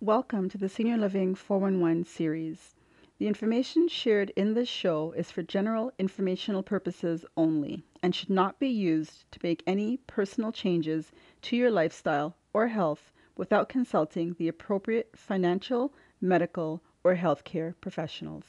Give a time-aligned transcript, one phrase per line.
[0.00, 2.76] Welcome to the Senior Living 411 series.
[3.18, 8.60] The information shared in this show is for general informational purposes only and should not
[8.60, 11.10] be used to make any personal changes
[11.42, 18.44] to your lifestyle or health without consulting the appropriate financial, medical, or healthcare professionals.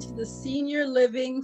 [0.00, 1.42] To the Senior Living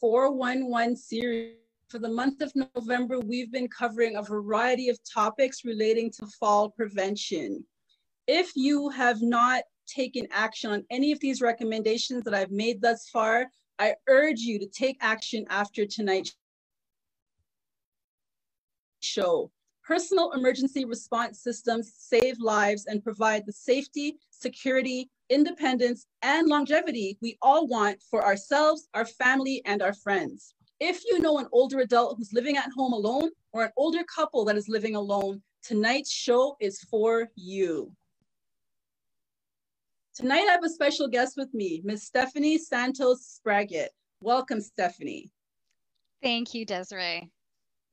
[0.00, 1.56] 411 series.
[1.88, 6.70] For the month of November, we've been covering a variety of topics relating to fall
[6.70, 7.64] prevention.
[8.26, 13.08] If you have not taken action on any of these recommendations that I've made thus
[13.08, 13.46] far,
[13.78, 16.36] I urge you to take action after tonight's
[19.00, 19.50] show.
[19.84, 27.38] Personal emergency response systems save lives and provide the safety, security, independence, and longevity we
[27.40, 30.54] all want for ourselves, our family, and our friends.
[30.80, 34.44] If you know an older adult who's living at home alone or an older couple
[34.46, 37.92] that is living alone, tonight's show is for you.
[40.14, 42.02] Tonight, I have a special guest with me, Ms.
[42.02, 43.88] Stephanie Santos Spraggett.
[44.20, 45.30] Welcome, Stephanie.
[46.22, 47.30] Thank you, Desiree.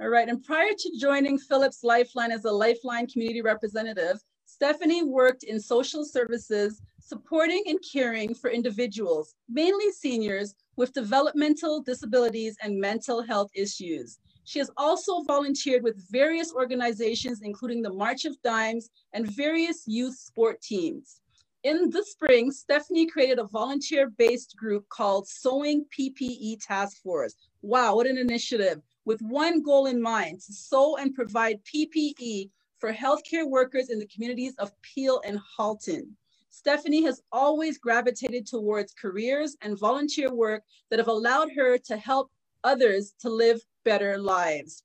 [0.02, 4.18] All right, and prior to joining Philips Lifeline as a Lifeline community representative,
[4.62, 12.58] Stephanie worked in social services, supporting and caring for individuals, mainly seniors, with developmental disabilities
[12.62, 14.20] and mental health issues.
[14.44, 20.18] She has also volunteered with various organizations, including the March of Dimes and various youth
[20.18, 21.22] sport teams.
[21.64, 27.34] In the spring, Stephanie created a volunteer-based group called Sewing PPE Task Force.
[27.62, 32.94] Wow, what an initiative with one goal in mind to sew and provide PPE for
[32.94, 36.16] healthcare workers in the communities of Peel and Halton.
[36.50, 42.32] Stephanie has always gravitated towards careers and volunteer work that have allowed her to help
[42.64, 44.84] others to live better lives.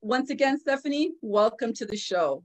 [0.00, 2.42] Once again, Stephanie, welcome to the show.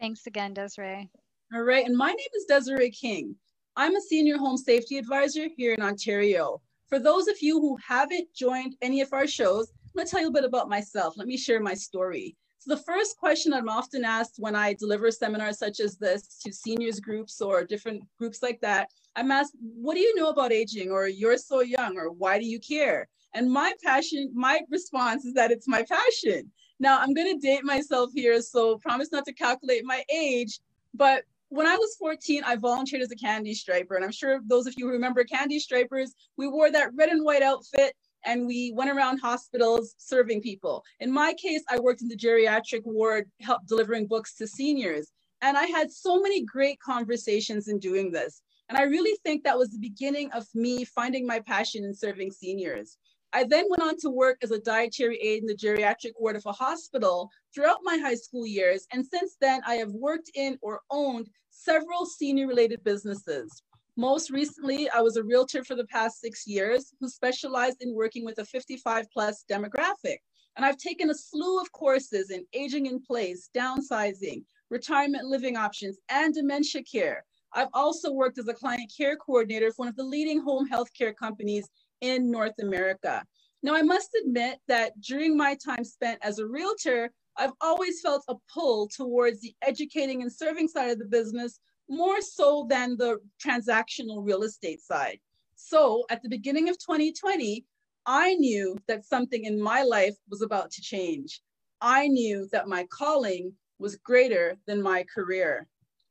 [0.00, 1.10] Thanks again, Desiree.
[1.54, 3.34] All right, and my name is Desiree King.
[3.76, 6.60] I'm a senior home safety advisor here in Ontario.
[6.88, 10.28] For those of you who haven't joined any of our shows, I'm gonna tell you
[10.28, 11.14] a bit about myself.
[11.16, 12.36] Let me share my story.
[12.68, 17.00] The first question I'm often asked when I deliver seminars such as this to seniors
[17.00, 20.90] groups or different groups like that, I'm asked, what do you know about aging?
[20.90, 23.08] Or you're so young, or why do you care?
[23.32, 26.52] And my passion, my response is that it's my passion.
[26.78, 30.60] Now I'm gonna date myself here, so promise not to calculate my age,
[30.92, 33.94] but when I was 14, I volunteered as a candy striper.
[33.94, 37.24] And I'm sure those of you who remember candy stripers, we wore that red and
[37.24, 37.96] white outfit
[38.28, 40.84] and we went around hospitals serving people.
[41.00, 45.10] In my case, I worked in the geriatric ward, help delivering books to seniors.
[45.40, 48.42] And I had so many great conversations in doing this.
[48.68, 52.30] And I really think that was the beginning of me finding my passion in serving
[52.32, 52.98] seniors.
[53.32, 56.44] I then went on to work as a dietary aide in the geriatric ward of
[56.44, 58.86] a hospital throughout my high school years.
[58.92, 63.62] And since then, I have worked in or owned several senior related businesses.
[63.98, 68.24] Most recently, I was a realtor for the past six years who specialized in working
[68.24, 70.18] with a 55 plus demographic.
[70.56, 75.98] And I've taken a slew of courses in aging in place, downsizing, retirement living options,
[76.10, 77.24] and dementia care.
[77.52, 81.16] I've also worked as a client care coordinator for one of the leading home healthcare
[81.16, 81.68] companies
[82.00, 83.24] in North America.
[83.64, 88.22] Now, I must admit that during my time spent as a realtor, I've always felt
[88.28, 93.18] a pull towards the educating and serving side of the business more so than the
[93.44, 95.18] transactional real estate side.
[95.56, 97.64] So at the beginning of 2020,
[98.06, 101.40] I knew that something in my life was about to change.
[101.80, 105.66] I knew that my calling was greater than my career.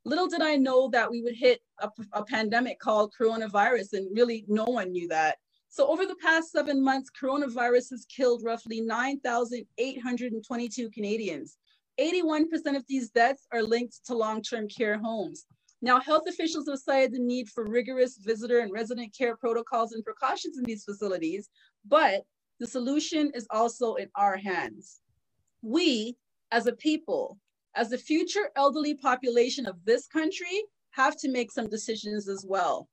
[0.05, 4.45] Little did I know that we would hit a, a pandemic called coronavirus, and really
[4.47, 5.37] no one knew that.
[5.69, 11.57] So over the past seven months, coronavirus has killed roughly 9,822 Canadians.
[11.99, 12.45] 81%
[12.75, 15.45] of these deaths are linked to long-term care homes.
[15.81, 20.03] Now, health officials have cited the need for rigorous visitor and resident care protocols and
[20.03, 21.49] precautions in these facilities,
[21.85, 22.23] but
[22.59, 25.01] the solution is also in our hands.
[25.61, 26.15] We,
[26.51, 27.37] as a people,
[27.75, 32.87] as the future elderly population of this country, have to make some decisions as well.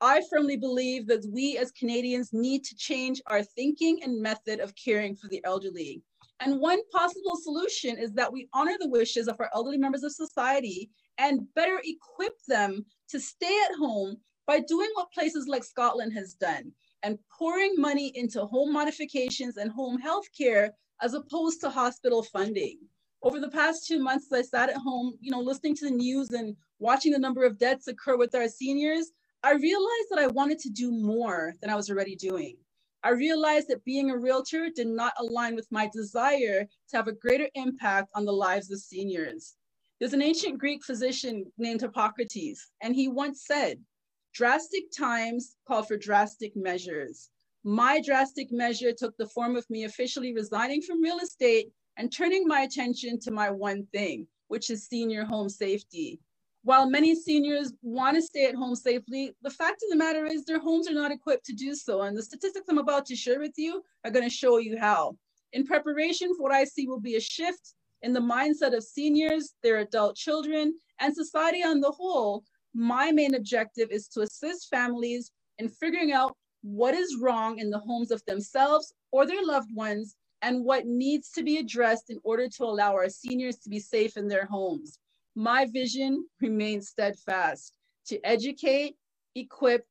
[0.00, 4.74] I firmly believe that we as Canadians need to change our thinking and method of
[4.82, 6.00] caring for the elderly.
[6.40, 10.12] And one possible solution is that we honor the wishes of our elderly members of
[10.12, 10.88] society
[11.20, 16.34] and better equip them to stay at home by doing what places like Scotland has
[16.34, 16.72] done.
[17.02, 22.78] and pouring money into home modifications and home health care as opposed to hospital funding.
[23.22, 26.30] Over the past two months, I sat at home, you know, listening to the news
[26.30, 29.12] and watching the number of deaths occur with our seniors.
[29.42, 32.58] I realized that I wanted to do more than I was already doing.
[33.02, 37.12] I realized that being a realtor did not align with my desire to have a
[37.12, 39.56] greater impact on the lives of seniors.
[40.00, 43.84] There's an ancient Greek physician named Hippocrates, and he once said,
[44.32, 47.28] Drastic times call for drastic measures.
[47.64, 52.46] My drastic measure took the form of me officially resigning from real estate and turning
[52.46, 56.18] my attention to my one thing, which is senior home safety.
[56.62, 60.46] While many seniors want to stay at home safely, the fact of the matter is
[60.46, 62.00] their homes are not equipped to do so.
[62.02, 65.18] And the statistics I'm about to share with you are going to show you how.
[65.52, 69.54] In preparation for what I see will be a shift in the mindset of seniors,
[69.62, 72.44] their adult children, and society on the whole,
[72.74, 77.78] my main objective is to assist families in figuring out what is wrong in the
[77.78, 82.48] homes of themselves or their loved ones and what needs to be addressed in order
[82.48, 84.98] to allow our seniors to be safe in their homes.
[85.34, 87.72] My vision remains steadfast
[88.06, 88.96] to educate,
[89.34, 89.86] equip,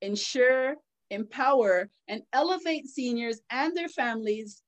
[0.00, 0.76] ensure,
[1.10, 4.62] empower, and elevate seniors and their families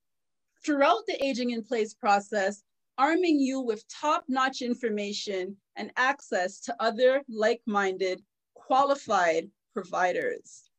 [0.65, 2.63] throughout the aging in place process,
[3.03, 8.23] arming you with top notch information and access to other like minded,
[8.55, 10.71] qualified providers.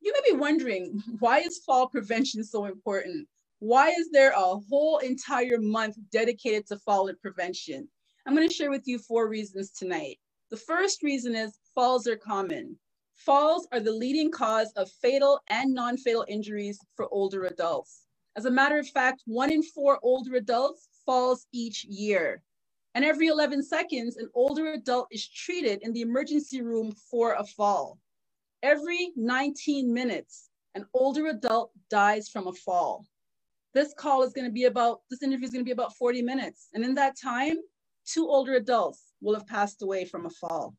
[0.00, 3.28] You may be wondering why is fall prevention so important?
[3.60, 7.88] Why is there a whole entire month dedicated to fall prevention?
[8.26, 10.18] I'm going to share with you four reasons tonight.
[10.50, 12.76] The first reason is falls are common.
[13.14, 18.06] Falls are the leading cause of fatal and non fatal injuries for older adults.
[18.36, 22.42] As a matter of fact, one in four older adults falls each year.
[22.94, 27.44] And every 11 seconds, an older adult is treated in the emergency room for a
[27.44, 27.98] fall.
[28.62, 33.06] Every 19 minutes, an older adult dies from a fall.
[33.72, 36.22] This call is going to be about, this interview is going to be about 40
[36.22, 36.68] minutes.
[36.74, 37.56] And in that time,
[38.04, 40.74] two older adults will have passed away from a fall.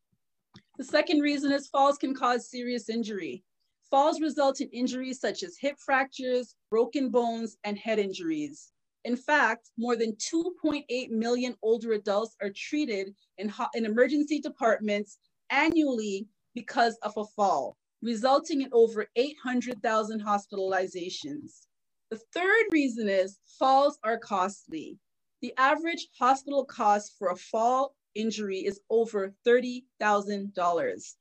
[0.76, 3.44] The second reason is falls can cause serious injury.
[3.90, 8.71] Falls result in injuries such as hip fractures, broken bones, and head injuries.
[9.04, 15.18] In fact, more than 2.8 million older adults are treated in, in emergency departments
[15.50, 21.66] annually because of a fall, resulting in over 800,000 hospitalizations.
[22.10, 24.98] The third reason is falls are costly.
[25.40, 31.14] The average hospital cost for a fall injury is over $30,000.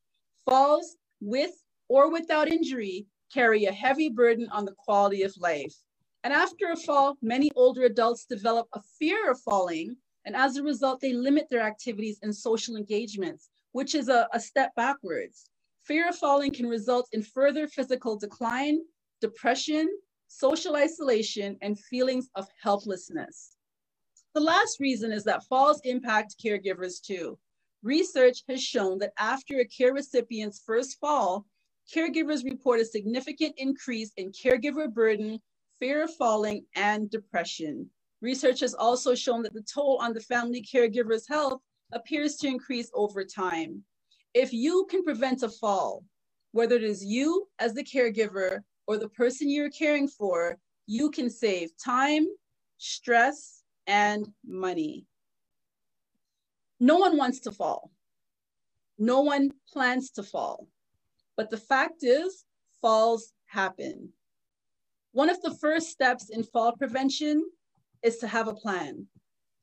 [0.45, 1.51] Falls with
[1.87, 5.73] or without injury carry a heavy burden on the quality of life.
[6.23, 9.95] And after a fall, many older adults develop a fear of falling.
[10.25, 14.39] And as a result, they limit their activities and social engagements, which is a, a
[14.39, 15.45] step backwards.
[15.83, 18.81] Fear of falling can result in further physical decline,
[19.19, 19.89] depression,
[20.27, 23.55] social isolation, and feelings of helplessness.
[24.33, 27.37] The last reason is that falls impact caregivers too.
[27.83, 31.45] Research has shown that after a care recipient's first fall,
[31.93, 35.41] caregivers report a significant increase in caregiver burden,
[35.81, 37.89] fear of falling, and depression.
[38.21, 41.59] Research has also shown that the toll on the family caregiver's health
[41.91, 43.83] appears to increase over time.
[44.35, 46.05] If you can prevent a fall,
[46.51, 51.31] whether it is you as the caregiver or the person you're caring for, you can
[51.31, 52.27] save time,
[52.77, 55.07] stress, and money.
[56.79, 57.91] No one wants to fall.
[58.99, 60.67] No one plans to fall.
[61.35, 62.45] But the fact is,
[62.81, 64.13] falls happen.
[65.13, 67.45] One of the first steps in fall prevention
[68.01, 69.07] is to have a plan.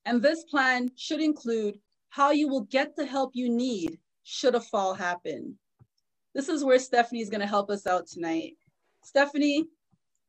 [0.04, 1.78] And this plan should include
[2.10, 5.58] how you will get the help you need should a fall happen.
[6.34, 8.54] This is where Stephanie is going to help us out tonight.
[9.04, 9.64] Stephanie,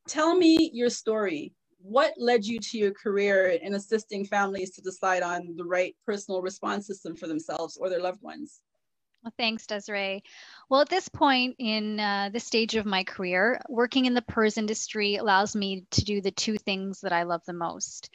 [0.07, 5.23] tell me your story what led you to your career in assisting families to decide
[5.23, 8.61] on the right personal response system for themselves or their loved ones?
[9.23, 10.23] Well, thanks, Desiree.
[10.69, 14.57] Well, at this point in uh, this stage of my career, working in the PERS
[14.57, 18.09] industry allows me to do the two things that I love the most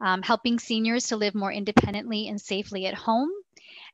[0.00, 3.30] um, helping seniors to live more independently and safely at home,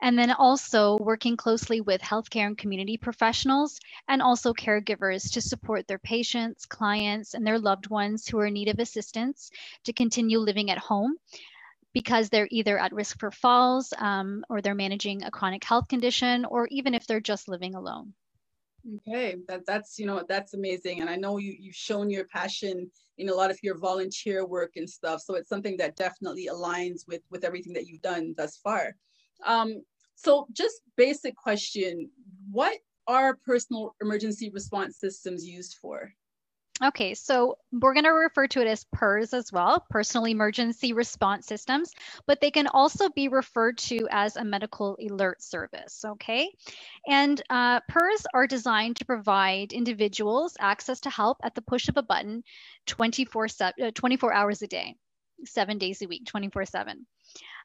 [0.03, 5.89] and then also working closely with healthcare and community professionals and also caregivers to support
[5.89, 9.51] their patients, clients, and their loved ones who are in need of assistance
[9.85, 11.17] to continue living at home
[11.93, 16.45] because they're either at risk for falls um, or they're managing a chronic health condition
[16.45, 18.15] or even if they're just living alone.
[18.97, 22.91] Okay, that, that's you know that's amazing, and I know you you've shown your passion
[23.19, 25.21] in a lot of your volunteer work and stuff.
[25.21, 28.97] So it's something that definitely aligns with with everything that you've done thus far.
[29.45, 29.83] Um,
[30.15, 32.09] so just basic question,
[32.51, 36.13] what are personal emergency response systems used for?
[36.83, 41.47] Okay, so we're going to refer to it as PERS as well, personal emergency response
[41.47, 41.93] systems,
[42.27, 46.03] but they can also be referred to as a medical alert service.
[46.07, 46.51] Okay,
[47.07, 51.99] and uh, PERS are designed to provide individuals access to help at the push of
[51.99, 52.43] a button
[52.87, 54.95] 24, uh, 24 hours a day,
[55.45, 57.07] seven days a week, 24 7.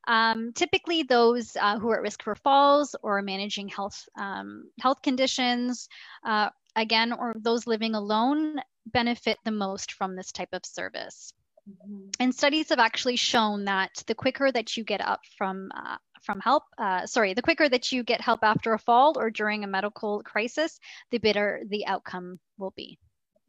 [0.09, 5.01] Um, typically, those uh, who are at risk for falls or managing health um, health
[5.01, 5.87] conditions,
[6.25, 11.33] uh, again, or those living alone benefit the most from this type of service.
[11.69, 12.09] Mm-hmm.
[12.19, 16.39] And studies have actually shown that the quicker that you get up from uh, from
[16.39, 19.67] help, uh, sorry, the quicker that you get help after a fall or during a
[19.67, 20.79] medical crisis,
[21.11, 22.97] the better the outcome will be.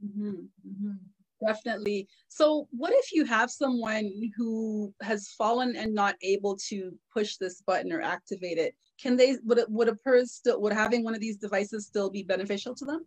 [0.04, 0.30] Mm-hmm.
[0.30, 0.92] Mm-hmm.
[1.44, 2.08] Definitely.
[2.28, 7.60] So, what if you have someone who has fallen and not able to push this
[7.60, 8.74] button or activate it?
[9.00, 12.08] Can they would it, would a person still would having one of these devices still
[12.08, 13.04] be beneficial to them?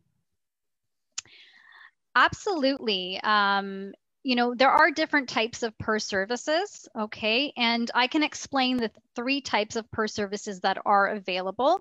[2.15, 3.19] Absolutely.
[3.23, 7.53] Um, you know, there are different types of PERS services, okay?
[7.55, 11.79] And I can explain the three types of PERS services that are available.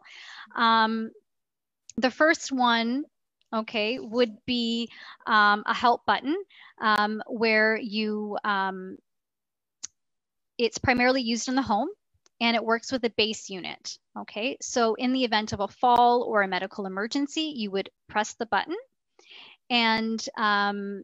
[0.54, 1.11] Um,
[1.97, 3.04] the first one,
[3.52, 4.88] okay, would be
[5.26, 6.37] um, a help button
[6.80, 8.99] um, where you, um,
[10.58, 11.88] it's primarily used in the home
[12.40, 14.56] and it works with a base unit, okay?
[14.62, 18.47] So in the event of a fall or a medical emergency, you would press the
[18.47, 18.76] button
[19.70, 21.02] and um,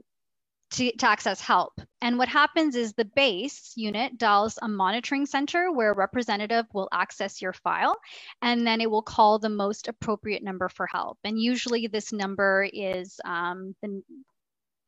[0.72, 1.80] to, to, access help.
[2.00, 6.88] And what happens is the base unit dials a monitoring center where a representative will
[6.92, 7.96] access your file
[8.42, 11.18] and then it will call the most appropriate number for help.
[11.24, 14.02] And usually this number is um, the,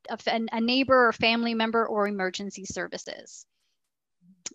[0.09, 0.19] a,
[0.53, 3.47] a neighbor or family member or emergency services.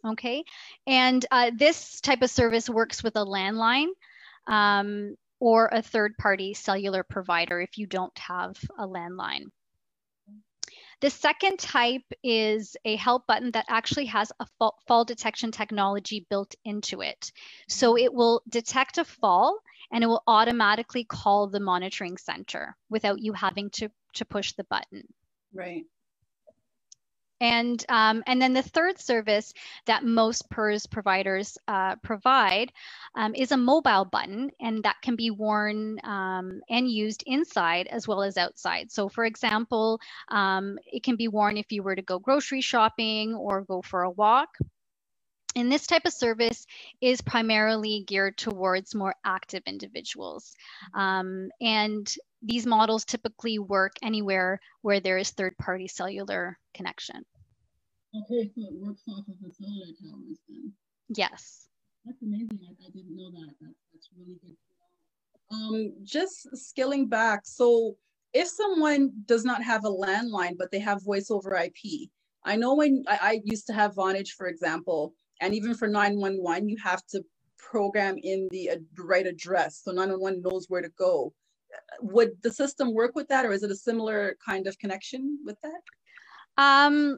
[0.05, 0.43] Okay,
[0.87, 3.89] and uh, this type of service works with a landline.
[4.47, 9.45] Um, or a third party cellular provider if you don't have a landline.
[11.01, 16.27] The second type is a help button that actually has a fall, fall, detection technology
[16.29, 17.31] built into it.
[17.67, 18.05] So mm-hmm.
[18.05, 19.57] it will detect a fall
[19.91, 24.63] and it will automatically call the monitoring center without you having to, to push the
[24.65, 25.07] button.
[25.55, 25.86] Right.
[27.41, 29.53] And, um, and then the third service
[29.88, 32.71] that most PERS providers uh, provide
[33.15, 38.07] um, is a mobile button, and that can be worn um, and used inside as
[38.07, 38.91] well as outside.
[38.91, 43.33] So, for example, um, it can be worn if you were to go grocery shopping
[43.33, 44.55] or go for a walk.
[45.55, 46.65] And this type of service
[47.01, 50.53] is primarily geared towards more active individuals.
[50.93, 57.25] Um, and these models typically work anywhere where there is third party cellular connection.
[58.15, 60.72] Okay, so it works off of the cellular towers then.
[61.15, 61.67] Yes.
[62.05, 62.60] That's amazing.
[62.63, 63.53] I, I didn't know that.
[63.60, 64.55] That's, that's really good.
[65.51, 67.41] Um, just skilling back.
[67.43, 67.98] So
[68.34, 72.10] if someone does not have a landline, but they have voice over IP,
[72.43, 76.69] I know when I, I used to have Vonage, for example, and even for 911,
[76.69, 77.24] you have to
[77.57, 79.81] program in the right address.
[79.83, 81.33] So 911 knows where to go.
[82.01, 85.57] Would the system work with that, or is it a similar kind of connection with
[85.62, 85.81] that?
[86.57, 87.17] Um,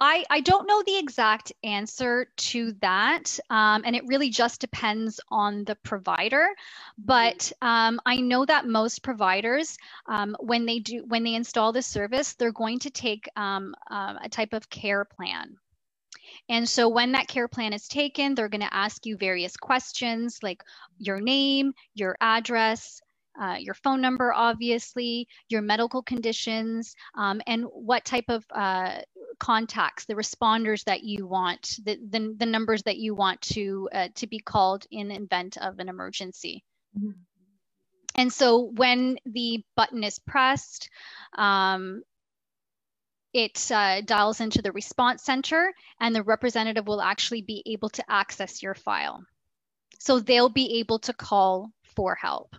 [0.00, 3.38] I, I don't know the exact answer to that.
[3.50, 6.48] Um, and it really just depends on the provider.
[6.98, 11.86] But um, I know that most providers, um, when they do when they install this
[11.86, 15.56] service, they're going to take um, uh, a type of care plan.
[16.48, 20.38] And so when that care plan is taken, they're going to ask you various questions
[20.42, 20.62] like
[20.98, 23.00] your name, your address,
[23.40, 28.98] uh, your phone number, obviously, your medical conditions, um, and what type of uh,
[29.38, 34.08] contacts, the responders that you want, the, the, the numbers that you want to, uh,
[34.16, 36.64] to be called in event of an emergency.
[36.98, 37.10] Mm-hmm.
[38.16, 40.90] And so when the button is pressed,
[41.36, 42.02] um,
[43.38, 48.04] it uh, dials into the response center and the representative will actually be able to
[48.08, 49.22] access your file.
[50.00, 52.56] So they'll be able to call for help.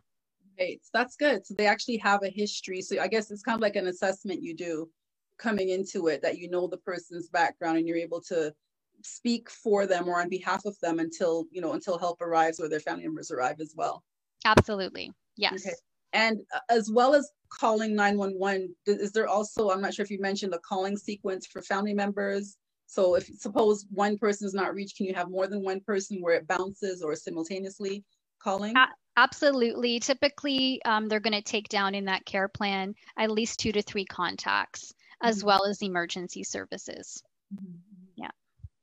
[0.57, 1.45] Right, that's good.
[1.45, 2.81] So they actually have a history.
[2.81, 4.89] So I guess it's kind of like an assessment you do
[5.37, 8.53] coming into it that you know the person's background and you're able to
[9.01, 12.67] speak for them or on behalf of them until you know until help arrives or
[12.67, 14.03] their family members arrive as well
[14.43, 15.75] absolutely yes okay.
[16.13, 20.19] And uh, as well as calling 911 is there also i'm not sure if you
[20.19, 24.97] mentioned the calling sequence for family members so if suppose one person is not reached
[24.97, 28.03] can you have more than one person where it bounces or simultaneously
[28.41, 28.85] calling uh,
[29.17, 33.71] absolutely typically um, they're going to take down in that care plan at least two
[33.71, 35.47] to three contacts as mm-hmm.
[35.47, 37.21] well as emergency services.
[37.53, 37.75] Mm-hmm.
[38.15, 38.29] Yeah.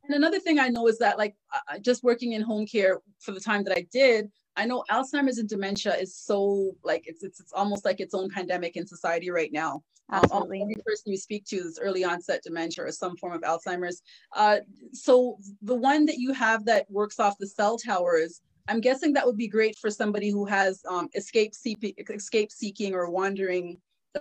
[0.04, 3.32] And another thing I know is that, like, uh, just working in home care for
[3.32, 7.40] the time that I did, I know Alzheimer's and dementia is so like it's it's,
[7.40, 9.82] it's almost like its own pandemic in society right now.
[10.10, 10.62] Um, Absolutely.
[10.62, 14.02] Um, every person you speak to is early onset dementia or some form of Alzheimer's.
[14.34, 14.58] Uh,
[14.92, 19.26] so the one that you have that works off the cell towers, I'm guessing that
[19.26, 21.54] would be great for somebody who has um, escape,
[22.08, 23.78] escape seeking or wandering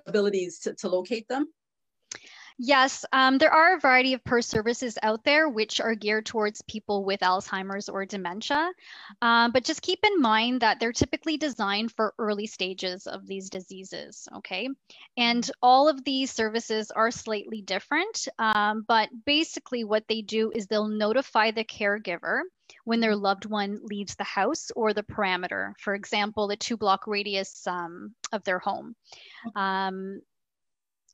[0.08, 1.48] abilities to, to locate them.
[2.58, 6.62] Yes, um, there are a variety of PERS services out there which are geared towards
[6.62, 8.72] people with Alzheimer's or dementia.
[9.22, 13.50] Um, but just keep in mind that they're typically designed for early stages of these
[13.50, 14.70] diseases, okay?
[15.18, 20.68] And all of these services are slightly different, um, but basically what they do is
[20.68, 22.42] they'll notify the caregiver
[22.86, 27.06] when their loved one leaves the house or the parameter, for example, the two block
[27.06, 28.96] radius um, of their home.
[29.56, 30.22] Um,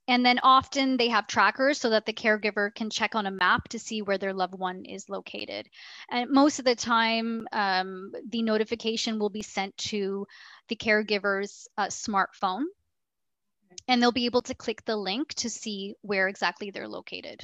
[0.08, 3.70] and then often they have trackers so that the caregiver can check on a map
[3.70, 5.70] to see where their loved one is located.
[6.10, 10.27] And most of the time, um, the notification will be sent to
[10.67, 12.63] the caregiver's uh, smartphone.
[13.88, 17.39] And they'll be able to click the link to see where exactly they're located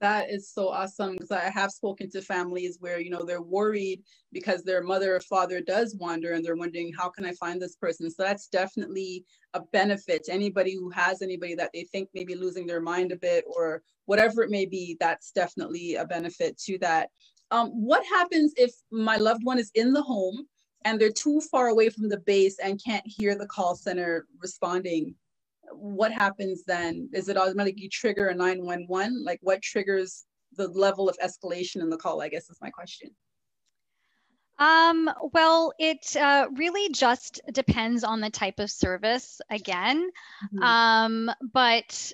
[0.00, 4.02] that is so awesome because I have spoken to families where you know they're worried
[4.32, 7.76] because their mother or father does wander and they're wondering how can I find this
[7.76, 8.10] person.
[8.10, 12.34] So that's definitely a benefit to anybody who has anybody that they think may be
[12.34, 14.96] losing their mind a bit or whatever it may be.
[15.00, 17.10] That's definitely a benefit to that.
[17.50, 20.46] Um, what happens if my loved one is in the home
[20.84, 25.14] and they're too far away from the base and can't hear the call center responding
[25.72, 27.08] what happens then?
[27.12, 29.24] Is it automatically trigger a 911?
[29.24, 30.24] Like what triggers
[30.56, 32.20] the level of escalation in the call?
[32.20, 33.10] I guess is my question.
[34.58, 40.10] Um, well, it uh, really just depends on the type of service again.
[40.52, 40.62] Mm-hmm.
[40.62, 42.12] Um, but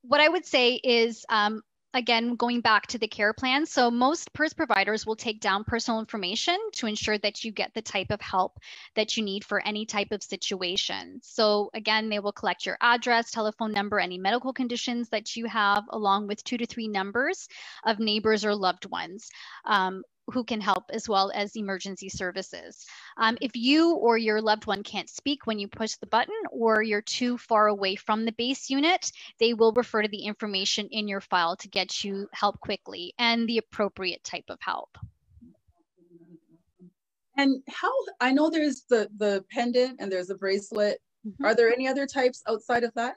[0.00, 1.62] what I would say is um,
[1.96, 3.66] again, going back to the care plan.
[3.66, 7.82] So most PERS providers will take down personal information to ensure that you get the
[7.82, 8.58] type of help
[8.94, 11.20] that you need for any type of situation.
[11.22, 15.84] So again, they will collect your address, telephone number, any medical conditions that you have,
[15.90, 17.48] along with two to three numbers
[17.84, 19.28] of neighbors or loved ones.
[19.64, 22.84] Um, who can help as well as emergency services.
[23.16, 26.82] Um, if you or your loved one can't speak when you push the button or
[26.82, 31.08] you're too far away from the base unit, they will refer to the information in
[31.08, 34.98] your file to get you help quickly and the appropriate type of help.
[37.38, 41.00] And how I know there's the the pendant and there's a bracelet.
[41.26, 41.44] Mm-hmm.
[41.44, 43.16] Are there any other types outside of that?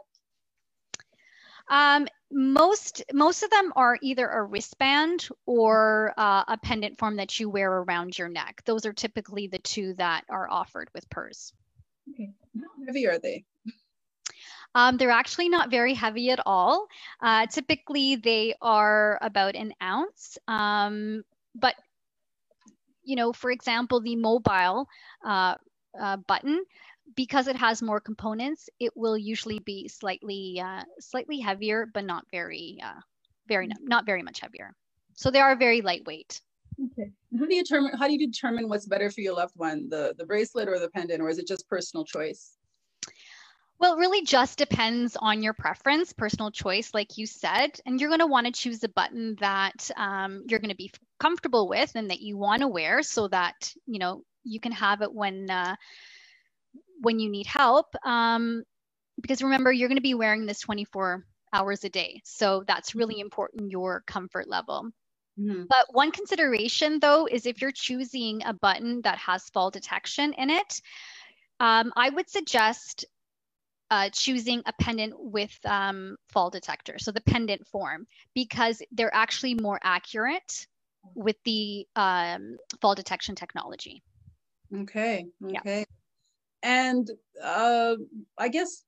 [1.69, 7.39] Um, most most of them are either a wristband or uh, a pendant form that
[7.39, 8.61] you wear around your neck.
[8.65, 11.53] Those are typically the two that are offered with PERS.
[12.11, 13.45] Okay, how heavy are they?
[14.75, 16.87] Um, they're actually not very heavy at all.
[17.21, 20.37] Uh, typically, they are about an ounce.
[20.47, 21.23] Um,
[21.55, 21.75] but
[23.03, 24.87] you know, for example, the mobile
[25.25, 25.55] uh,
[25.99, 26.63] uh, button
[27.15, 32.25] because it has more components, it will usually be slightly uh, slightly heavier, but not
[32.31, 32.99] very uh,
[33.47, 33.87] very mm-hmm.
[33.87, 34.73] not very much heavier.
[35.13, 36.41] So they are very lightweight.
[36.91, 37.11] Okay.
[37.37, 40.15] How do you determine how do you determine what's better for your loved one, the
[40.17, 42.55] the bracelet or the pendant, or is it just personal choice?
[43.79, 47.79] Well, it really just depends on your preference, personal choice, like you said.
[47.85, 50.91] And you're going to want to choose a button that um, you're going to be
[51.17, 55.01] comfortable with and that you want to wear so that, you know, you can have
[55.01, 55.77] it when uh,
[57.01, 57.87] when you need help.
[58.03, 58.63] Um,
[59.21, 62.21] because remember, you're going to be wearing this 24 hours a day.
[62.23, 64.89] So that's really important, your comfort level.
[65.39, 65.63] Mm-hmm.
[65.69, 70.49] But one consideration though is if you're choosing a button that has fall detection in
[70.49, 70.81] it,
[71.59, 73.05] um, I would suggest
[73.91, 79.55] uh, choosing a pendant with um, fall detector, so the pendant form, because they're actually
[79.55, 80.67] more accurate
[81.15, 84.03] with the um, fall detection technology.
[84.73, 85.25] Okay.
[85.43, 85.79] Okay.
[85.79, 85.83] Yeah.
[86.63, 87.09] And
[87.43, 87.95] uh,
[88.37, 88.83] I guess,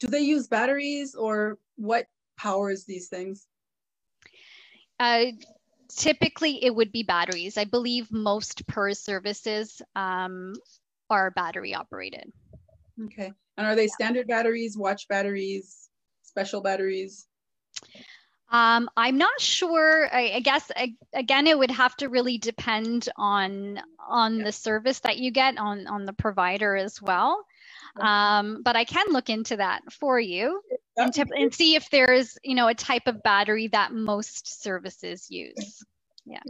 [0.00, 3.46] do they use batteries or what powers these things?
[5.00, 5.26] Uh,
[5.88, 7.56] typically, it would be batteries.
[7.56, 10.54] I believe most PERS services um,
[11.10, 12.32] are battery operated.
[13.06, 13.32] Okay.
[13.56, 15.88] And are they standard batteries, watch batteries,
[16.22, 17.26] special batteries?
[18.50, 20.08] Um, I'm not sure.
[20.10, 24.44] I, I guess I, again, it would have to really depend on on yeah.
[24.44, 27.44] the service that you get on on the provider as well.
[28.00, 30.60] Um, but I can look into that for you
[30.96, 34.62] and, to, and see if there is, you know, a type of battery that most
[34.62, 35.84] services use.
[36.24, 36.40] Yeah.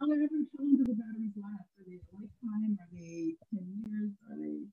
[0.00, 0.18] How long
[0.76, 1.70] do the batteries last?
[1.78, 2.76] Are they lifetime?
[2.80, 4.10] Are they 10 years?
[4.30, 4.66] Are they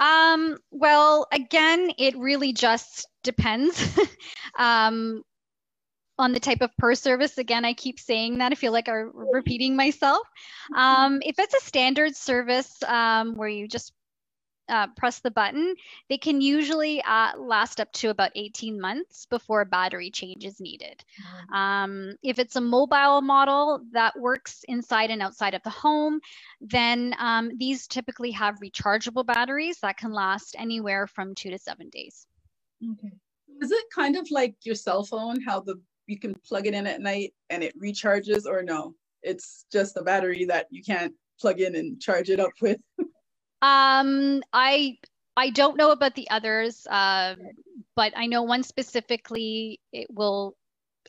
[0.00, 3.98] um, well, again, it really just depends.
[4.58, 5.22] um,
[6.18, 7.38] on the type of PERS service.
[7.38, 8.52] Again, I keep saying that.
[8.52, 10.26] I feel like I'm repeating myself.
[10.74, 13.92] Um, if it's a standard service um, where you just
[14.68, 15.74] uh, press the button,
[16.08, 20.60] they can usually uh, last up to about 18 months before a battery change is
[20.60, 21.04] needed.
[21.20, 21.54] Mm-hmm.
[21.54, 26.20] Um, if it's a mobile model that works inside and outside of the home,
[26.60, 31.88] then um, these typically have rechargeable batteries that can last anywhere from two to seven
[31.90, 32.26] days.
[32.92, 33.12] Okay.
[33.62, 36.86] Is it kind of like your cell phone, how the you can plug it in
[36.86, 38.94] at night and it recharges, or no?
[39.22, 42.78] It's just a battery that you can't plug in and charge it up with.
[43.62, 44.98] Um, I
[45.36, 47.34] I don't know about the others, uh,
[47.94, 49.80] but I know one specifically.
[49.92, 50.56] It will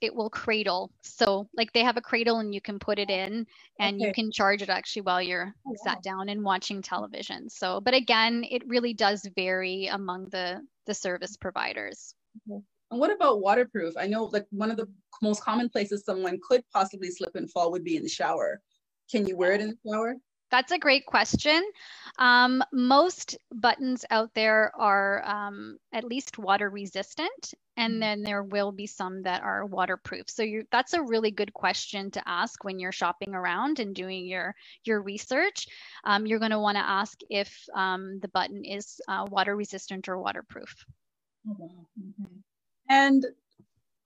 [0.02, 0.92] it will cradle.
[1.02, 3.48] So like they have a cradle and you can put it in
[3.80, 4.08] and okay.
[4.08, 5.76] you can charge it actually while you're oh, wow.
[5.84, 7.50] sat down and watching television.
[7.50, 12.14] So but again, it really does vary among the the service providers.
[12.50, 12.62] Okay.
[12.90, 13.96] And what about waterproof?
[13.98, 14.88] I know like one of the
[15.22, 18.62] most common places someone could possibly slip and fall would be in the shower.
[19.12, 20.16] Can you wear it in the shower?
[20.50, 21.62] That's a great question.
[22.20, 28.00] Um, most buttons out there are um, at least water resistant, and mm-hmm.
[28.00, 30.30] then there will be some that are waterproof.
[30.30, 34.26] So you, that's a really good question to ask when you're shopping around and doing
[34.26, 34.56] your
[34.86, 35.68] your research.
[36.06, 40.08] Um, you're going to want to ask if um, the button is uh, water resistant
[40.08, 40.86] or waterproof.
[41.46, 42.24] Mm-hmm.
[42.90, 43.26] And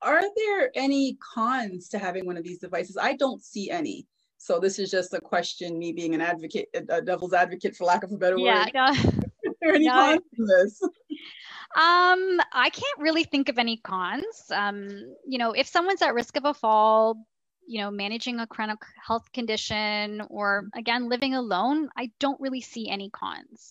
[0.02, 2.98] are there any cons to having one of these devices?
[3.00, 4.06] I don't see any.
[4.42, 8.02] So this is just a question, me being an advocate, a devil's advocate, for lack
[8.02, 8.72] of a better yeah, word.
[8.74, 8.90] No,
[9.44, 9.92] is there any no.
[9.92, 10.82] cons to this?
[10.82, 14.50] Um, I can't really think of any cons.
[14.50, 17.24] Um, you know, if someone's at risk of a fall,
[17.68, 22.88] you know, managing a chronic health condition, or again, living alone, I don't really see
[22.88, 23.70] any cons.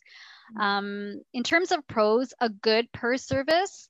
[0.54, 0.62] Mm-hmm.
[0.62, 3.90] Um, in terms of pros, a good PERS service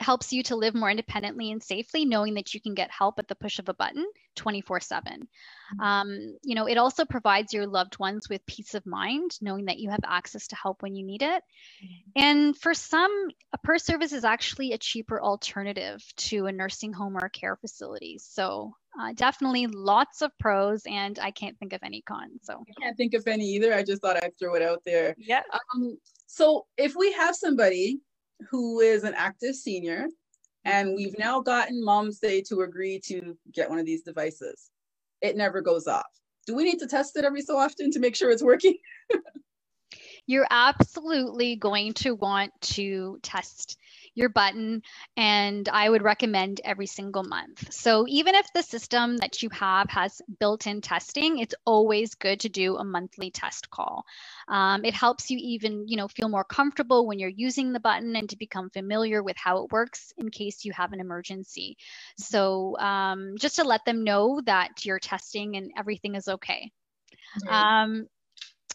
[0.00, 3.28] helps you to live more independently and safely, knowing that you can get help at
[3.28, 4.04] the push of a button
[4.36, 5.12] 24 7.
[5.12, 5.80] Mm-hmm.
[5.80, 9.78] Um, you know, it also provides your loved ones with peace of mind, knowing that
[9.78, 11.42] you have access to help when you need it.
[11.84, 12.10] Mm-hmm.
[12.16, 17.16] And for some, a PERS service is actually a cheaper alternative to a nursing home
[17.16, 18.18] or a care facility.
[18.18, 22.40] So uh, definitely lots of pros, and I can't think of any cons.
[22.42, 23.72] So I can't think of any either.
[23.72, 25.14] I just thought I'd throw it out there.
[25.18, 25.42] Yeah.
[25.74, 28.00] Um, so if we have somebody
[28.50, 30.06] who is an active senior,
[30.64, 34.70] and we've now gotten Mom Say to agree to get one of these devices.
[35.20, 36.06] It never goes off.
[36.46, 38.76] Do we need to test it every so often to make sure it's working?
[40.26, 43.76] You're absolutely going to want to test
[44.14, 44.82] your button
[45.16, 47.72] and I would recommend every single month.
[47.72, 52.48] So even if the system that you have has built-in testing, it's always good to
[52.48, 54.04] do a monthly test call.
[54.48, 58.14] Um, it helps you even, you know, feel more comfortable when you're using the button
[58.16, 61.76] and to become familiar with how it works in case you have an emergency.
[62.18, 66.70] So um, just to let them know that you're testing and everything is okay.
[67.48, 68.06] Um,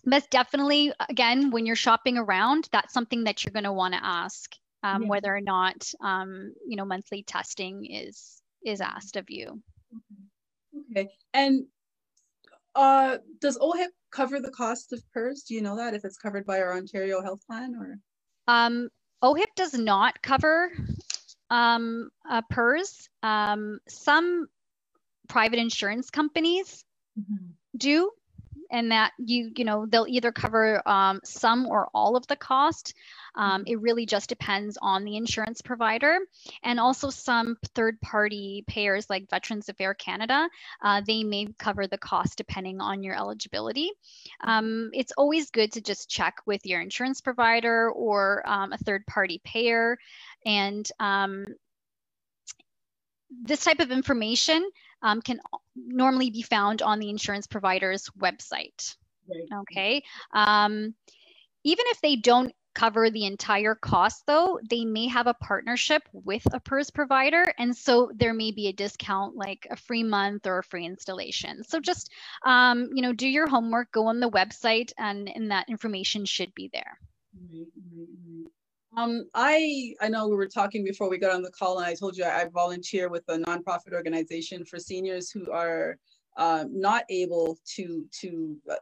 [0.06, 4.04] but definitely, again, when you're shopping around, that's something that you're going to want to
[4.04, 4.56] ask
[4.88, 5.10] um, yeah.
[5.10, 9.62] whether or not um, you know monthly testing is is asked of you.
[10.91, 11.65] Okay, and
[12.76, 15.43] uh, does OHIP cover the cost of PERS?
[15.43, 18.00] Do you know that if it's covered by our Ontario Health Plan or?
[18.47, 18.89] Um,
[19.23, 20.71] OHIP does not cover
[21.50, 23.10] um, uh, PERS.
[23.23, 24.47] Um, some
[25.28, 26.86] private insurance companies
[27.19, 27.47] mm-hmm.
[27.76, 28.12] do
[28.71, 32.93] and that you you know they'll either cover um, some or all of the cost.
[33.36, 36.17] Um, it really just depends on the insurance provider
[36.63, 40.49] and also some third party payers like veterans affairs canada
[40.82, 43.91] uh, they may cover the cost depending on your eligibility.
[44.41, 49.06] Um, it's always good to just check with your insurance provider or um, a third
[49.06, 49.97] party payer
[50.45, 51.45] and um,
[53.30, 54.67] this type of information
[55.01, 55.39] um, can
[55.75, 58.95] normally be found on the insurance provider's website.
[59.29, 59.62] Right.
[59.62, 60.03] Okay.
[60.33, 60.93] Um,
[61.63, 66.45] even if they don't cover the entire cost though they may have a partnership with
[66.53, 70.60] a PERS provider and so there may be a discount like a free month or
[70.60, 72.12] a free installation so just
[72.45, 76.53] um, you know do your homework go on the website and, and that information should
[76.53, 76.99] be there
[77.51, 78.51] right, right, right.
[78.97, 81.93] Um, I I know we were talking before we got on the call, and I
[81.93, 85.99] told you I, I volunteer with a nonprofit organization for seniors who are
[86.36, 88.75] uh, not able to to uh,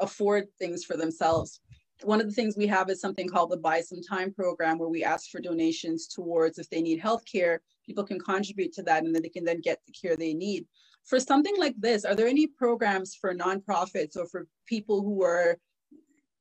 [0.00, 1.60] afford things for themselves.
[2.04, 4.88] One of the things we have is something called the Buy Some Time program, where
[4.88, 9.04] we ask for donations towards if they need health care, people can contribute to that,
[9.04, 10.64] and then they can then get the care they need.
[11.04, 15.58] For something like this, are there any programs for nonprofits or for people who are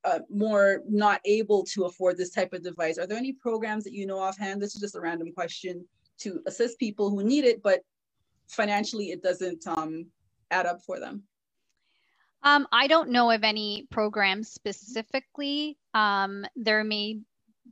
[0.03, 3.93] uh, more not able to afford this type of device, are there any programs that
[3.93, 4.62] you know offhand?
[4.62, 5.86] This is just a random question
[6.19, 7.81] to assist people who need it, but
[8.47, 10.05] financially it doesn't um,
[10.51, 11.23] add up for them?
[12.43, 15.77] Um, I don't know of any programs specifically.
[15.93, 17.19] Um, there may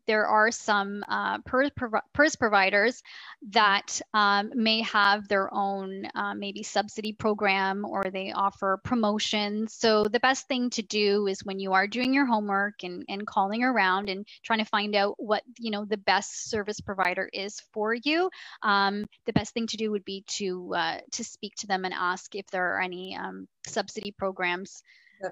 [0.08, 3.02] there are some uh, PERS, providers
[3.50, 9.74] that um, may have their own uh, maybe subsidy program or they offer promotions.
[9.74, 13.26] So the best thing to do is when you are doing your homework and, and
[13.26, 17.60] calling around and trying to find out what you know the best service provider is
[17.74, 18.30] for you,
[18.64, 21.94] um, the best thing to do would be to uh, to speak to them and
[21.94, 24.84] ask if there are any um, subsidy programs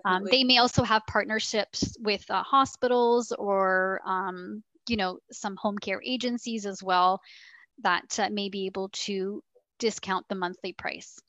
[0.05, 5.77] um, they may also have partnerships with uh, hospitals or, um, you know, some home
[5.77, 7.21] care agencies as well
[7.81, 9.43] that uh, may be able to
[9.79, 11.19] discount the monthly price.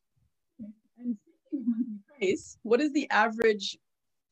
[0.99, 1.17] And
[1.53, 3.79] monthly price, what is the average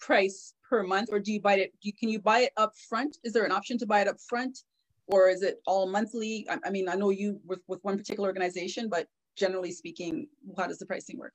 [0.01, 1.73] price per month, or do you buy it?
[1.83, 3.19] You, can you buy it up front?
[3.25, 4.59] Is there an option to buy it up front,
[5.07, 6.47] or is it all monthly?
[6.51, 9.07] I, I mean, I know you with with one particular organization, but
[9.37, 11.35] generally speaking, how does the pricing work?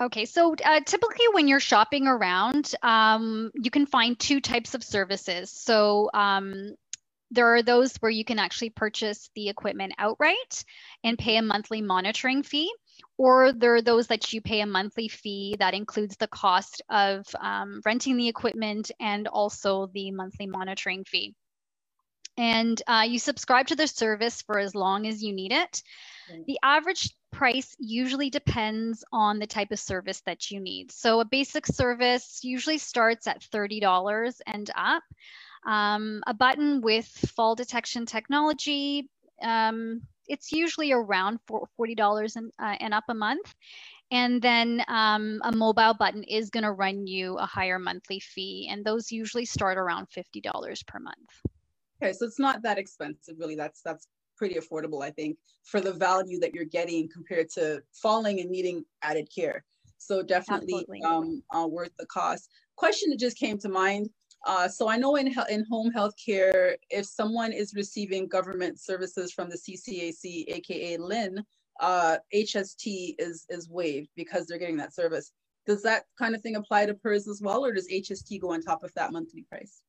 [0.00, 4.82] Okay, so uh, typically when you're shopping around, um, you can find two types of
[4.82, 5.52] services.
[5.52, 6.74] So um,
[7.30, 10.64] there are those where you can actually purchase the equipment outright
[11.04, 12.72] and pay a monthly monitoring fee,
[13.18, 17.24] or there are those that you pay a monthly fee that includes the cost of
[17.40, 21.34] um, renting the equipment and also the monthly monitoring fee.
[22.36, 25.82] And uh, you subscribe to the service for as long as you need it.
[26.46, 30.92] The average price usually depends on the type of service that you need.
[30.92, 35.02] So a basic service usually starts at $30 and up.
[35.66, 39.08] Um, a button with fall detection technology,
[39.42, 43.54] um, it's usually around $40 and, uh, and up a month.
[44.10, 48.68] And then um, a mobile button is going to run you a higher monthly fee,
[48.70, 51.16] and those usually start around $50 per month.
[52.00, 53.56] Okay, so it's not that expensive, really.
[53.56, 58.40] That's that's pretty affordable, I think, for the value that you're getting compared to falling
[58.40, 59.64] and needing added care.
[59.98, 62.50] So definitely um, uh, worth the cost.
[62.76, 64.10] Question that just came to mind.
[64.46, 69.32] Uh, so I know in in home health care, if someone is receiving government services
[69.32, 71.38] from the CCAC, aka LHIN,
[71.80, 75.32] uh, HST is is waived because they're getting that service.
[75.66, 78.60] Does that kind of thing apply to PERS as well, or does HST go on
[78.60, 79.80] top of that monthly price?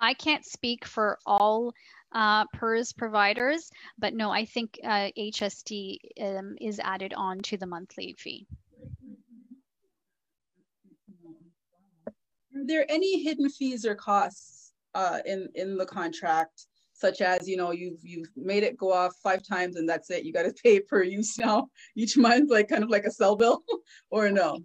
[0.00, 1.72] I can't speak for all
[2.12, 7.66] uh, PERS providers, but no, I think uh, HST um, is added on to the
[7.66, 8.46] monthly fee.
[12.56, 17.56] Are there any hidden fees or costs uh, in in the contract, such as you
[17.56, 20.24] know you've you've made it go off five times and that's it?
[20.24, 23.36] You got to pay per use now each month, like kind of like a cell
[23.36, 23.62] bill,
[24.10, 24.58] or no?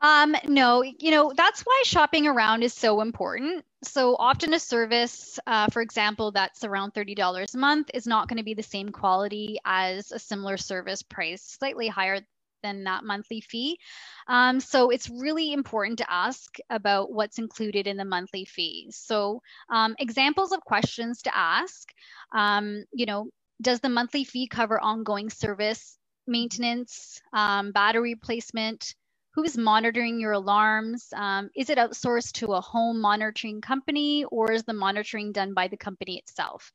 [0.00, 3.64] Um, no, you know, that's why shopping around is so important.
[3.82, 8.38] So often a service, uh, for example, that's around $30 a month is not going
[8.38, 12.20] to be the same quality as a similar service price, slightly higher
[12.62, 13.78] than that monthly fee.
[14.26, 18.88] Um, so it's really important to ask about what's included in the monthly fee.
[18.90, 21.88] So um, examples of questions to ask,
[22.32, 23.28] um, you know,
[23.60, 28.94] does the monthly fee cover ongoing service, maintenance, um, battery replacement,
[29.38, 31.12] who's monitoring your alarms?
[31.14, 35.68] Um, is it outsourced to a home monitoring company or is the monitoring done by
[35.68, 36.72] the company itself?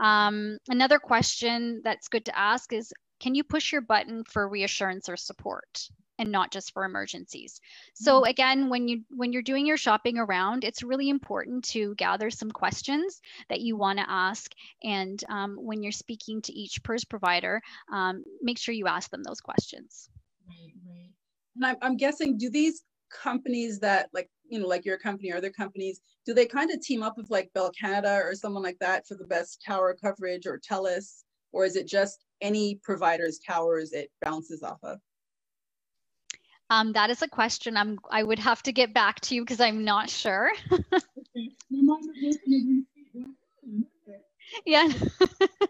[0.00, 5.10] Um, another question that's good to ask is, can you push your button for reassurance
[5.10, 5.90] or support?
[6.18, 7.60] and not just for emergencies.
[7.92, 8.30] So mm-hmm.
[8.30, 12.50] again, when you when you're doing your shopping around, it's really important to gather some
[12.50, 14.50] questions that you want to ask,
[14.82, 17.60] and um, when you're speaking to each PERS provider,
[17.92, 20.08] um, make sure you ask them those questions.
[20.48, 21.10] Right, right.
[21.56, 25.36] And I'm, I'm guessing, do these companies that like, you know, like your company or
[25.36, 28.78] other companies, do they kind of team up with like Bell Canada or someone like
[28.80, 31.24] that for the best tower coverage or TELUS?
[31.52, 34.98] Or is it just any provider's towers it bounces off of?
[36.68, 39.60] Um, that is a question I'm I would have to get back to you because
[39.60, 40.50] I'm not sure.
[44.66, 44.88] yeah.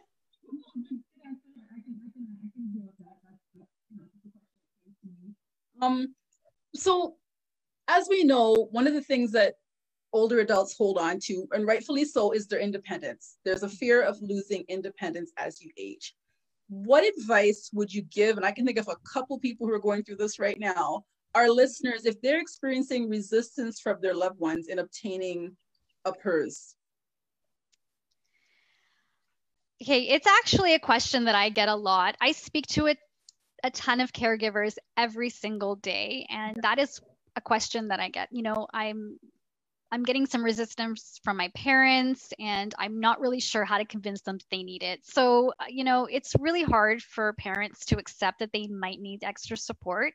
[5.80, 6.14] Um,
[6.74, 7.16] so
[7.88, 9.54] as we know, one of the things that
[10.12, 13.38] older adults hold on to, and rightfully so, is their independence.
[13.44, 16.14] There's a fear of losing independence as you age.
[16.68, 18.36] What advice would you give?
[18.36, 21.04] And I can think of a couple people who are going through this right now.
[21.34, 25.54] Our listeners, if they're experiencing resistance from their loved ones in obtaining
[26.04, 26.74] a PERS.
[29.82, 32.16] Okay, it's actually a question that I get a lot.
[32.20, 32.98] I speak to it
[33.66, 36.26] a ton of caregivers every single day.
[36.30, 37.00] And that is
[37.34, 38.28] a question that I get.
[38.30, 39.18] You know, I'm
[39.92, 44.20] I'm getting some resistance from my parents and I'm not really sure how to convince
[44.20, 45.06] them that they need it.
[45.06, 49.22] So, uh, you know, it's really hard for parents to accept that they might need
[49.22, 50.14] extra support.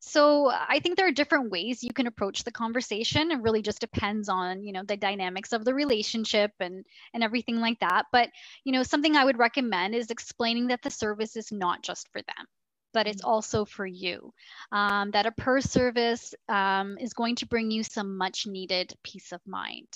[0.00, 3.30] So, I think there are different ways you can approach the conversation.
[3.30, 7.60] It really just depends on, you know, the dynamics of the relationship and and everything
[7.60, 8.06] like that.
[8.12, 8.30] But,
[8.64, 12.22] you know, something I would recommend is explaining that the service is not just for
[12.22, 12.46] them
[12.92, 13.30] but it's mm-hmm.
[13.30, 14.32] also for you.
[14.72, 19.32] Um, that a PERS service um, is going to bring you some much needed peace
[19.32, 19.88] of mind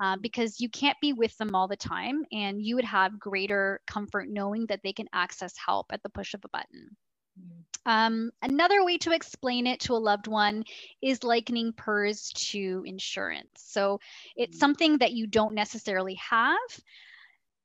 [0.00, 3.80] uh, because you can't be with them all the time, and you would have greater
[3.86, 6.96] comfort knowing that they can access help at the push of a button.
[7.38, 7.60] Mm-hmm.
[7.86, 10.64] Um, another way to explain it to a loved one
[11.00, 13.48] is likening PERS to insurance.
[13.56, 14.00] So
[14.36, 14.60] it's mm-hmm.
[14.60, 16.58] something that you don't necessarily have,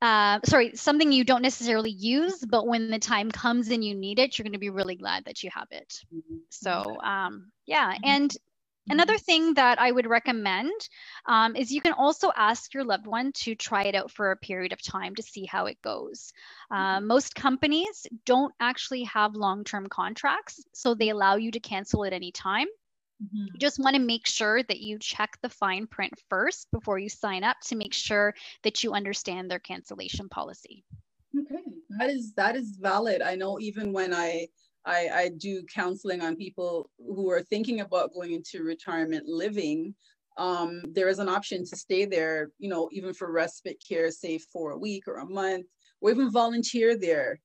[0.02, 4.20] uh, sorry, something you don't necessarily use, but when the time comes and you need
[4.20, 6.02] it, you're going to be really glad that you have it.
[6.14, 6.38] Mm-hmm.
[6.50, 7.94] So, um, yeah.
[7.94, 8.04] Mm-hmm.
[8.04, 8.92] And mm-hmm.
[8.92, 10.74] another thing that I would recommend
[11.26, 14.38] um, is you can also ask your loved one to try it out for a
[14.38, 16.34] period of time to see how it goes.
[16.70, 22.06] Uh, most companies don't actually have long term contracts, so they allow you to cancel
[22.06, 22.68] at any time.
[23.24, 23.46] Mm-hmm.
[23.54, 27.10] You just want to make sure that you check the fine print first before you
[27.10, 30.84] sign up to make sure that you understand their cancellation policy.
[31.38, 31.64] Okay,
[31.98, 33.22] that is that is valid.
[33.22, 34.48] I know even when I
[34.86, 39.96] I, I do counseling on people who are thinking about going into retirement living,
[40.38, 44.38] um, there is an option to stay there, you know, even for respite care, say
[44.38, 45.66] for a week or a month,
[46.02, 47.40] or even volunteer there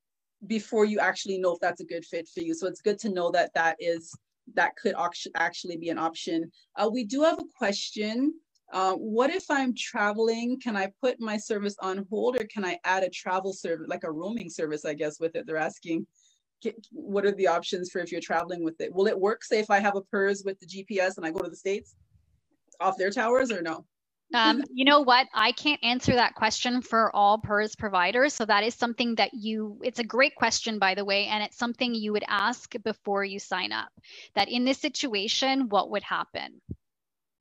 [0.46, 2.54] before you actually know if that's a good fit for you.
[2.54, 4.12] So it's good to know that that is
[4.54, 4.94] that could
[5.36, 6.50] actually be an option.
[6.76, 8.34] Uh, we do have a question.
[8.72, 10.60] Uh, what if I'm traveling?
[10.60, 14.04] Can I put my service on hold or can I add a travel service, like
[14.04, 15.46] a roaming service, I guess, with it?
[15.46, 16.06] They're asking,
[16.92, 18.94] what are the options for if you're traveling with it?
[18.94, 21.40] Will it work, say, if I have a PERS with the GPS and I go
[21.40, 21.96] to the States
[22.80, 23.84] off their towers or no?
[24.32, 25.26] Um, you know what?
[25.34, 28.34] I can't answer that question for all PERS providers.
[28.34, 31.58] So that is something that you, it's a great question, by the way, and it's
[31.58, 33.88] something you would ask before you sign up.
[34.34, 36.60] That in this situation, what would happen?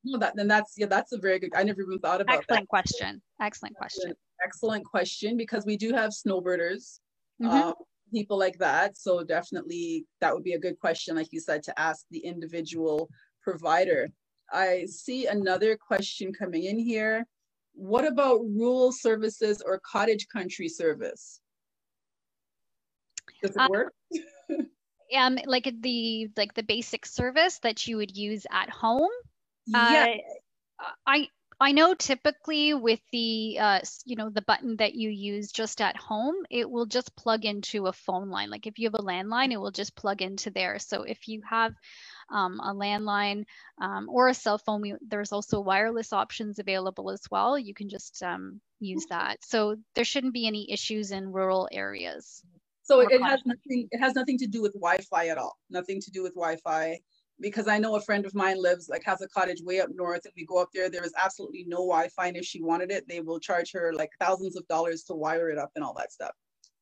[0.04, 1.52] Well, that then that's yeah, that's a very good.
[1.56, 2.40] I never even thought about that.
[2.40, 2.70] Excellent that.
[2.70, 3.22] question.
[3.42, 4.14] Excellent question.
[4.44, 7.00] Excellent question because we do have snowbirders,
[7.42, 7.50] mm-hmm.
[7.50, 7.74] uh,
[8.14, 8.98] people like that.
[8.98, 13.10] So definitely that would be a good question, like you said, to ask the individual
[13.44, 14.08] provider.
[14.52, 17.26] I see another question coming in here.
[17.74, 21.40] What about rural services or cottage country service?
[23.42, 23.94] Does it um, work?
[25.18, 29.12] um, like the like the basic service that you would use at home.
[29.68, 30.16] Yeah.
[30.80, 31.30] Uh, I
[31.62, 35.98] I know typically with the uh, you know the button that you use just at
[35.98, 38.50] home, it will just plug into a phone line.
[38.50, 40.80] Like if you have a landline, it will just plug into there.
[40.80, 41.74] So if you have
[42.32, 43.44] um, a landline
[43.82, 44.82] um, or a cell phone.
[44.82, 47.58] We, there's also wireless options available as well.
[47.58, 49.38] You can just um, use that.
[49.44, 52.42] So there shouldn't be any issues in rural areas.
[52.84, 53.88] So it, it has nothing.
[53.92, 55.58] It has nothing to do with Wi-Fi at all.
[55.70, 57.00] Nothing to do with Wi-Fi
[57.42, 60.26] because I know a friend of mine lives like has a cottage way up north
[60.26, 63.08] and we go up there there is absolutely no Wi-Fi and if she wanted it
[63.08, 66.12] they will charge her like thousands of dollars to wire it up and all that
[66.12, 66.32] stuff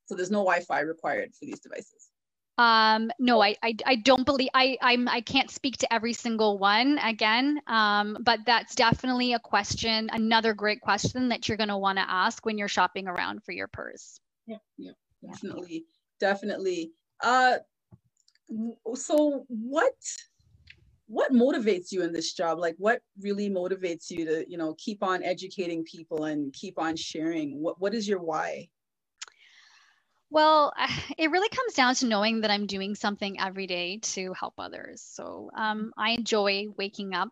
[0.06, 2.10] so there's no Wi-Fi required for these devices
[2.58, 6.58] um, no, I, I, I don't believe I, I'm, I can't speak to every single
[6.58, 7.60] one again.
[7.68, 12.04] Um, but that's definitely a question, another great question that you're going to want to
[12.10, 14.20] ask when you're shopping around for your PERS.
[14.46, 14.90] Yeah, yeah,
[15.24, 15.84] definitely,
[16.18, 16.90] definitely.
[17.22, 17.58] Uh,
[18.94, 19.94] so what,
[21.06, 22.58] what motivates you in this job?
[22.58, 26.96] Like, what really motivates you to, you know, keep on educating people and keep on
[26.96, 27.60] sharing?
[27.62, 28.68] What, what is your why?
[30.30, 30.72] Well,
[31.18, 35.02] it really comes down to knowing that I'm doing something every day to help others.
[35.02, 37.30] So um, I enjoy waking up,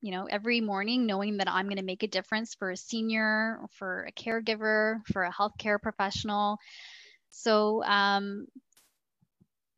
[0.00, 3.60] you know, every morning knowing that I'm going to make a difference for a senior,
[3.70, 6.58] for a caregiver, for a healthcare professional.
[7.30, 8.46] So um,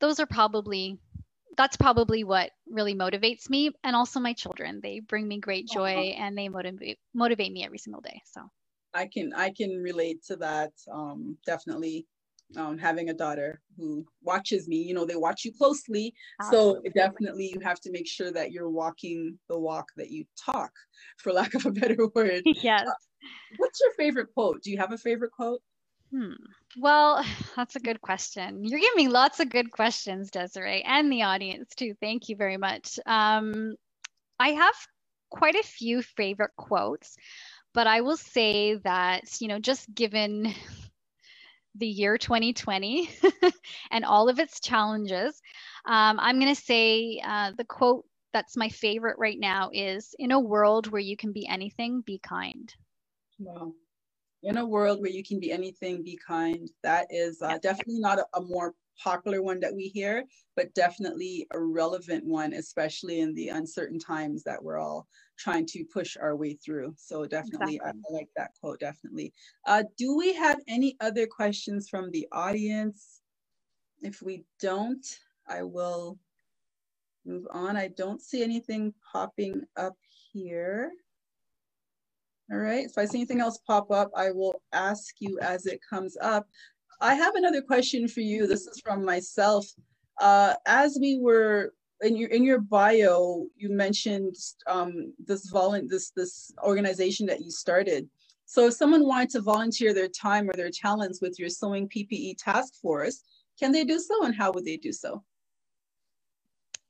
[0.00, 0.98] those are probably
[1.56, 6.14] that's probably what really motivates me and also my children they bring me great joy
[6.18, 8.42] and they motivate motivate me every single day so
[8.92, 12.06] i can i can relate to that um, definitely
[12.56, 16.14] um, having a daughter who watches me you know they watch you closely.
[16.40, 16.90] Absolutely.
[16.90, 20.72] so definitely you have to make sure that you're walking the walk that you talk
[21.18, 22.42] for lack of a better word.
[22.62, 22.86] Yes.
[22.86, 22.92] Uh,
[23.58, 24.62] what's your favorite quote?
[24.62, 25.60] Do you have a favorite quote?
[26.10, 26.32] Hmm.
[26.78, 27.24] well
[27.56, 28.64] that's a good question.
[28.64, 31.94] You're giving me lots of good questions desiree and the audience too.
[32.00, 32.98] Thank you very much.
[33.06, 33.74] Um,
[34.38, 34.74] i have
[35.30, 37.16] quite a few favorite quotes
[37.72, 40.52] but i will say that you know just given
[41.76, 43.10] the year 2020
[43.90, 45.40] and all of its challenges,
[45.86, 50.32] um, I'm going to say uh, the quote that's my favorite right now is in
[50.32, 52.74] a world where you can be anything, be kind.
[53.38, 53.72] Wow.
[54.42, 56.68] In a world where you can be anything, be kind.
[56.82, 60.24] That is uh, definitely not a, a more popular one that we hear,
[60.56, 65.06] but definitely a relevant one, especially in the uncertain times that we're all
[65.38, 66.94] trying to push our way through.
[66.96, 68.02] So definitely, exactly.
[68.10, 69.32] I, like that quote, definitely.
[69.66, 73.20] Uh, do we have any other questions from the audience?
[74.02, 75.04] If we don't,
[75.48, 76.18] I will
[77.24, 77.76] move on.
[77.76, 79.96] I don't see anything popping up
[80.32, 80.92] here.
[82.52, 85.80] All right, if I see anything else pop up, I will ask you as it
[85.88, 86.46] comes up.
[87.00, 88.46] I have another question for you.
[88.46, 89.66] This is from myself.
[90.20, 94.36] Uh, as we were in your in your bio, you mentioned
[94.66, 98.08] um, this volun this this organization that you started.
[98.46, 102.36] So if someone wanted to volunteer their time or their talents with your sewing PPE
[102.38, 103.22] task force,
[103.58, 105.22] can they do so, and how would they do so?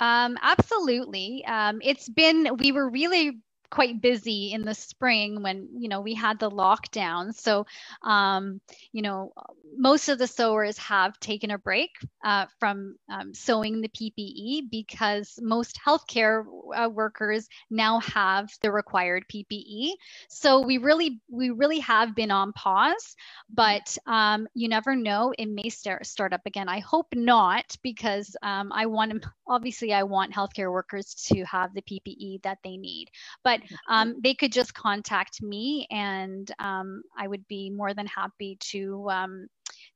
[0.00, 1.44] Um, absolutely.
[1.46, 3.38] Um, it's been, we were really
[3.74, 7.34] quite busy in the spring when you know we had the lockdown.
[7.34, 7.66] So
[8.02, 8.60] um,
[8.92, 9.32] you know
[9.76, 11.90] most of the sewers have taken a break
[12.24, 16.44] uh, from um, sewing the ppe because most healthcare
[16.76, 19.90] uh, workers now have the required ppe
[20.28, 23.16] so we really we really have been on pause
[23.52, 26.68] but um, you never know it may start start up again.
[26.68, 31.82] I hope not because um, i want obviously i want healthcare workers to have the
[31.82, 33.10] ppe that they need.
[33.42, 38.56] But um, they could just contact me and um, I would be more than happy
[38.70, 39.46] to um,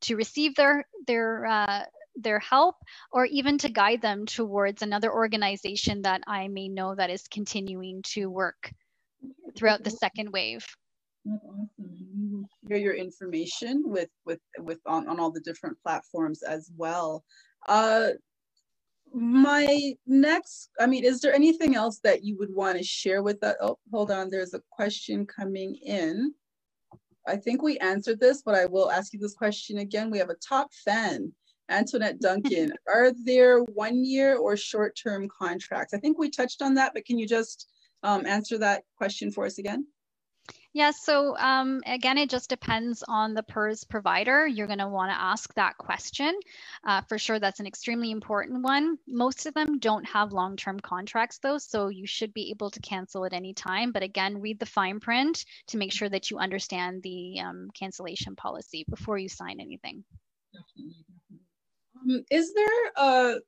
[0.02, 1.84] to receive their their uh,
[2.16, 2.76] their help
[3.12, 8.02] or even to guide them towards another organization that I may know that is continuing
[8.14, 8.72] to work
[9.56, 10.66] throughout the second wave.
[11.24, 11.68] That's awesome.
[11.78, 16.42] And we will share your information with with with on, on all the different platforms
[16.42, 17.24] as well.
[17.66, 18.10] Uh,
[19.12, 23.40] my next i mean is there anything else that you would want to share with
[23.40, 24.28] that oh hold on.
[24.30, 26.34] There's a question coming in.
[27.26, 30.10] I think we answered this but i will ask you this question again.
[30.10, 31.32] We have a top fan
[31.68, 32.72] antoinette duncan.
[32.88, 35.94] Are there one year or short-term contracts?
[35.94, 37.70] I think we touched on that but can you just
[38.02, 39.86] um, answer that question for us again
[40.74, 44.46] yeah, so um, again, it just depends on the PERS provider.
[44.46, 46.38] You're going to want to ask that question.
[46.84, 48.98] Uh, for sure, that's an extremely important one.
[49.06, 52.80] Most of them don't have long term contracts, though, so you should be able to
[52.80, 53.92] cancel at any time.
[53.92, 58.36] But again, read the fine print to make sure that you understand the um, cancellation
[58.36, 60.04] policy before you sign anything.
[61.96, 63.38] Um, is there a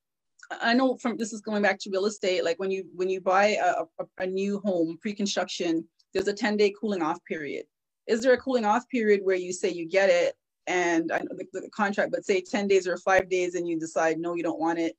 [0.61, 2.45] I know from this is going back to real estate.
[2.45, 6.57] Like when you when you buy a, a, a new home pre-construction, there's a 10
[6.57, 7.65] day cooling off period.
[8.07, 10.35] Is there a cooling off period where you say you get it
[10.67, 13.79] and I know the, the contract, but say 10 days or five days and you
[13.79, 14.97] decide, no, you don't want it.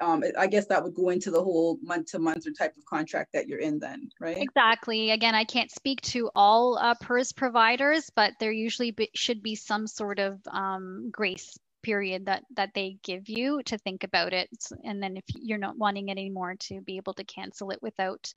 [0.00, 2.84] Um, I guess that would go into the whole month to month or type of
[2.84, 4.36] contract that you're in then, right?
[4.36, 5.10] Exactly.
[5.12, 9.54] Again, I can't speak to all uh, PERS providers, but there usually be, should be
[9.54, 14.50] some sort of um, grace period that that they give you to think about it
[14.82, 18.32] and then if you're not wanting it anymore to be able to cancel it without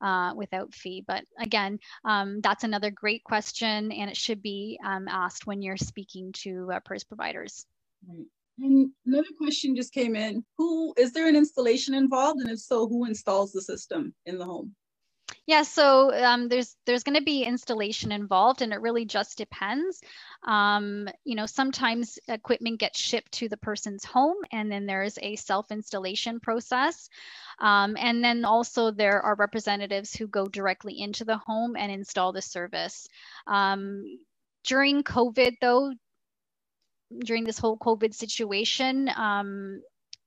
[0.00, 1.04] uh, without fee.
[1.06, 5.76] But again um, that's another great question and it should be um, asked when you're
[5.76, 7.66] speaking to uh, PERS providers.
[8.08, 8.26] Right.
[8.60, 10.42] and another question just came in.
[10.56, 12.40] Who is there an installation involved?
[12.40, 14.74] And if so who installs the system in the home
[15.46, 20.00] yeah, so um, there's there's going to be installation involved, and it really just depends.
[20.44, 25.36] Um, you know, sometimes equipment gets shipped to the person's home, and then there's a
[25.36, 27.08] self installation process.
[27.58, 32.32] Um, and then also there are representatives who go directly into the home and install
[32.32, 33.08] the service.
[33.46, 34.18] Um,
[34.64, 35.92] during COVID, though,
[37.24, 39.80] during this whole COVID situation, um,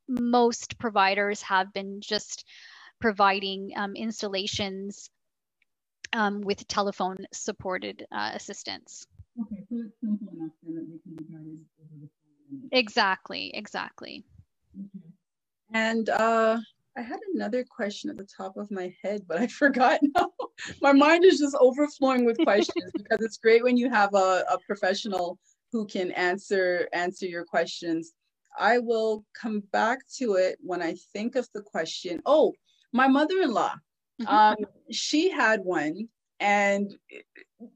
[0.08, 2.46] most providers have been just
[3.00, 5.10] providing um, installations
[6.14, 9.06] um, with telephone supported uh, assistance.
[9.42, 12.10] Okay, so it's simple enough then that they can be guided over the
[12.50, 12.70] phone.
[12.72, 14.24] Exactly, exactly.
[14.78, 15.06] Okay.
[15.74, 16.60] And uh,
[16.98, 20.32] I had another question at the top of my head, but I forgot now.
[20.82, 24.58] my mind is just overflowing with questions because it's great when you have a, a
[24.66, 25.38] professional
[25.72, 28.14] who can answer answer your questions.
[28.58, 32.20] I will come back to it when I think of the question.
[32.26, 32.54] Oh,
[32.94, 33.74] my mother-in-law
[34.22, 34.28] mm-hmm.
[34.28, 34.56] um,
[34.92, 36.08] she had one
[36.40, 36.96] and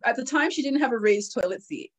[0.05, 1.91] at the time she didn't have a raised toilet seat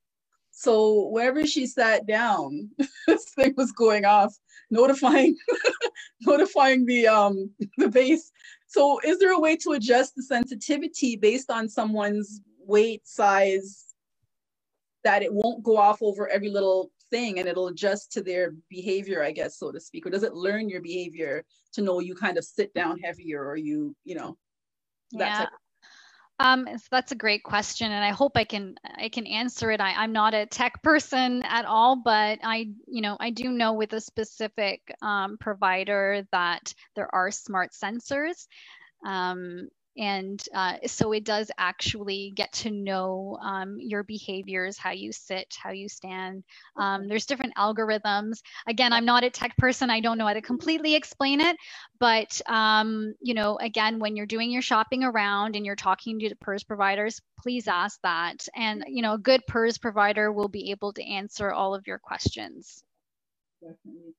[0.51, 2.71] so wherever she sat down
[3.07, 4.35] this thing was going off
[4.71, 5.37] notifying
[6.23, 8.31] notifying the um the base
[8.67, 13.95] so is there a way to adjust the sensitivity based on someone's weight size
[15.03, 19.23] that it won't go off over every little saying and it'll adjust to their behavior,
[19.23, 20.07] I guess, so to speak?
[20.07, 21.45] Or does it learn your behavior
[21.75, 24.37] to know you kind of sit down heavier or you, you know,
[25.13, 25.47] yeah.
[26.41, 29.81] um, so that's a great question, and I hope I can I can answer it.
[29.81, 33.75] I, I'm not a tech person at all, but I you know I do know
[33.75, 38.49] with a specific um, provider that there are smart sensors.
[39.07, 45.13] Um, and uh, so it does actually get to know um, your behaviors how you
[45.13, 46.45] sit how you stand.
[46.77, 48.41] Um, there's different algorithms.
[48.67, 49.91] Again i'm not a tech person.
[49.91, 51.57] I don't know how to completely explain it.
[51.99, 56.29] But um, you know again when you're doing your shopping around and you're talking to
[56.29, 58.47] the PERS providers please ask that.
[58.55, 61.99] And you know a good PERS provider will be able to answer all of your
[61.99, 62.83] questions.
[63.61, 64.15] Definitely.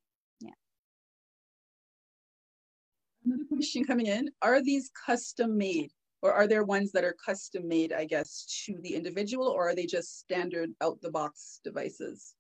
[3.26, 7.68] Another question coming in, are these custom made or are there ones that are custom
[7.68, 12.36] made, I guess, to the individual or are they just standard out the box devices?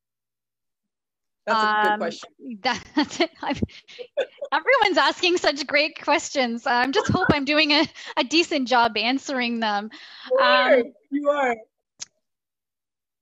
[1.45, 2.29] That's a good um, question.
[2.63, 2.83] That,
[4.51, 6.65] everyone's asking such great questions.
[6.65, 9.91] I'm just hope I'm doing a, a decent job answering them.
[10.31, 10.73] You are.
[10.73, 11.55] Um, you are.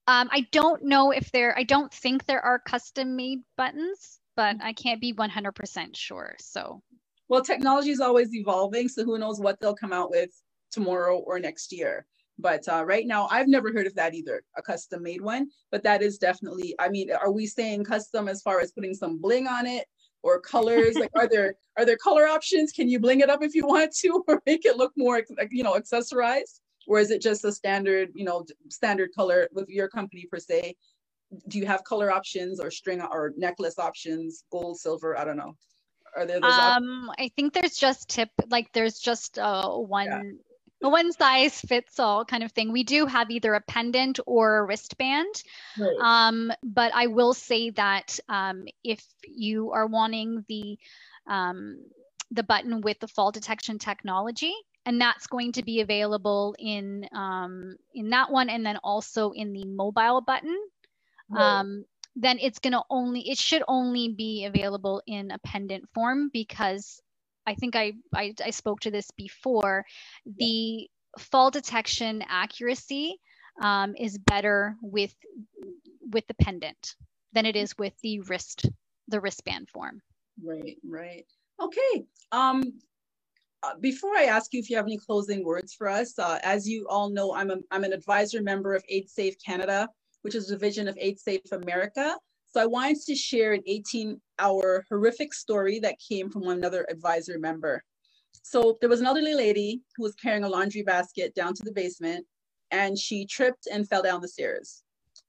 [0.05, 4.57] Um, I don't know if there, I don't think there are custom made buttons, but
[4.61, 6.36] I can't be 100% sure.
[6.39, 6.82] So
[7.30, 10.30] well, technology is always evolving, so who knows what they'll come out with
[10.71, 12.05] tomorrow or next year.
[12.39, 15.49] But uh, right now, I've never heard of that either, a custom made one.
[15.71, 19.19] But that is definitely, I mean, are we saying custom as far as putting some
[19.19, 19.86] bling on it
[20.24, 20.95] or colors?
[20.95, 22.71] like, are there are there color options?
[22.71, 25.21] Can you bling it up if you want to, or make it look more,
[25.51, 26.59] you know, accessorized?
[26.88, 30.76] Or is it just a standard, you know, standard color with your company per se?
[31.47, 35.17] Do you have color options or string or necklace options, gold, silver?
[35.17, 35.55] I don't know.
[36.16, 36.43] Are there?
[36.43, 40.05] Um, I think there's just tip like there's just uh, one.
[40.05, 40.89] Yeah.
[40.89, 42.74] One size fits all kind of thing.
[42.74, 45.34] We do have either a pendant or a wristband.
[45.80, 45.95] Right.
[46.01, 50.78] Um, but I will say that um, if you are wanting the
[51.26, 51.86] um,
[52.32, 54.53] the button with the fall detection technology,
[54.86, 59.53] and that's going to be available in um, in that one, and then also in
[59.53, 60.57] the mobile button.
[61.30, 61.61] Right.
[62.16, 67.01] Then it's going to only it should only be available in a pendant form because
[67.47, 69.86] i think i i, I spoke to this before.
[70.38, 70.89] The
[71.20, 73.20] fall detection accuracy
[73.61, 75.14] um, is better with
[76.11, 76.95] with the pendant
[77.34, 78.70] than it is with the wrist
[79.07, 80.01] the wristband form.
[80.43, 81.26] Right right.
[81.59, 82.64] Okay um
[83.64, 86.68] uh, before I ask you if you have any closing words for us, uh, as
[86.68, 89.88] you all know, I'm, a, I'm an advisor member of AgeSafe Canada,
[90.24, 92.15] which is a division of AgeSafe America.
[92.45, 97.39] So I wanted to share an 18 hour horrific story that came from another advisor
[97.39, 97.84] member.
[98.41, 101.71] So there was an elderly lady who was carrying a laundry basket down to the
[101.71, 102.26] basement
[102.71, 104.84] and she tripped and fell down the stairs.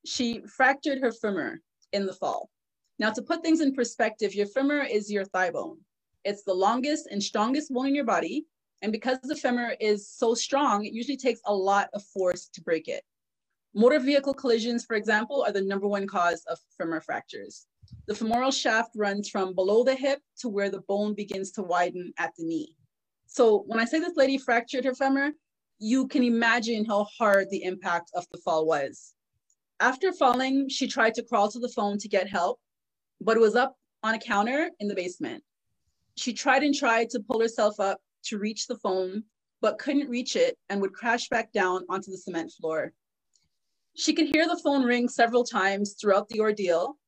[0.06, 1.60] She fractured her femur
[1.92, 2.50] in the fall.
[2.98, 5.78] Now, to put things in perspective, your femur is your thigh bone.
[6.24, 8.46] It's the longest and strongest bone in your body.
[8.82, 12.62] And because the femur is so strong, it usually takes a lot of force to
[12.62, 13.02] break it.
[13.76, 17.66] Motor vehicle collisions, for example, are the number one cause of femur fractures.
[18.06, 22.12] The femoral shaft runs from below the hip to where the bone begins to widen
[22.18, 22.76] at the knee.
[23.26, 25.32] So when I say this lady fractured her femur,
[25.80, 29.14] you can imagine how hard the impact of the fall was.
[29.80, 32.60] After falling, she tried to crawl to the phone to get help,
[33.20, 35.42] but it was up on a counter in the basement.
[36.16, 39.24] She tried and tried to pull herself up to reach the phone,
[39.60, 42.92] but couldn't reach it and would crash back down onto the cement floor.
[43.96, 46.98] She could hear the phone ring several times throughout the ordeal,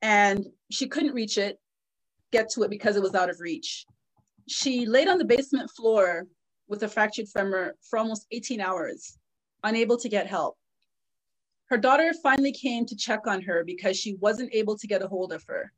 [0.00, 1.58] and she couldn't reach it,
[2.30, 3.84] get to it because it was out of reach.
[4.46, 6.26] She laid on the basement floor
[6.68, 9.18] with a fractured femur for almost 18 hours,
[9.64, 10.56] unable to get help.
[11.66, 15.08] Her daughter finally came to check on her because she wasn't able to get a
[15.08, 15.72] hold of her.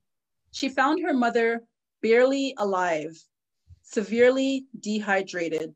[0.52, 1.62] She found her mother
[2.02, 3.16] barely alive,
[3.82, 5.74] severely dehydrated,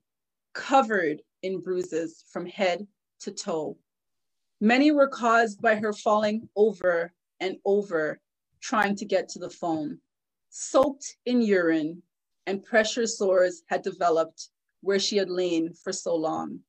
[0.53, 2.87] covered in bruises from head
[3.21, 3.77] to toe.
[4.65, 8.19] Many were caused by her falling over and over
[8.63, 9.99] trying to get to the phone.
[10.49, 12.03] Soaked in urine
[12.47, 14.49] and pressure sores had developed
[14.81, 16.61] where she had lain for so long.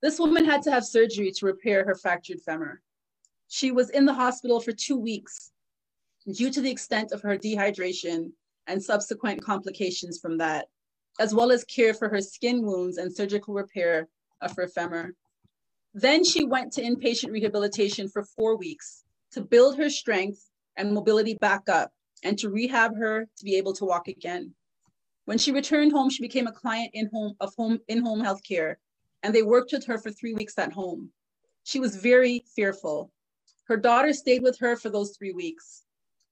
[0.00, 2.80] This woman had to have surgery to repair her fractured femur.
[3.48, 5.52] She was in the hospital for two weeks
[6.32, 8.32] due to the extent of her dehydration
[8.66, 10.68] and subsequent complications from that,
[11.18, 14.08] as well as care for her skin wounds and surgical repair
[14.40, 15.14] of her femur.
[15.94, 21.34] Then she went to inpatient rehabilitation for four weeks to build her strength and mobility
[21.34, 24.54] back up and to rehab her to be able to walk again.
[25.24, 28.76] When she returned home, she became a client in home of home in-home healthcare,
[29.22, 31.10] and they worked with her for three weeks at home.
[31.64, 33.12] She was very fearful.
[33.64, 35.84] Her daughter stayed with her for those three weeks.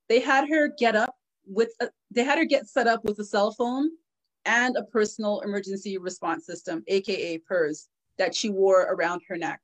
[0.08, 1.14] They had her get up
[1.46, 3.90] with, a, they had her get set up with a cell phone
[4.44, 7.88] and a personal emergency response system, AKA PERS,
[8.18, 9.60] that she wore around her neck.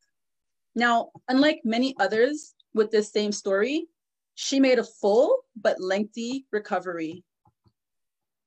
[0.74, 3.86] Now, unlike many others with this same story,
[4.34, 7.22] she made a full but lengthy recovery.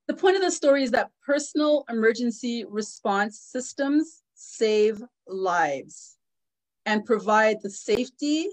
[0.08, 6.18] The point of the story is that personal emergency response systems save lives
[6.86, 8.50] and provide the safety,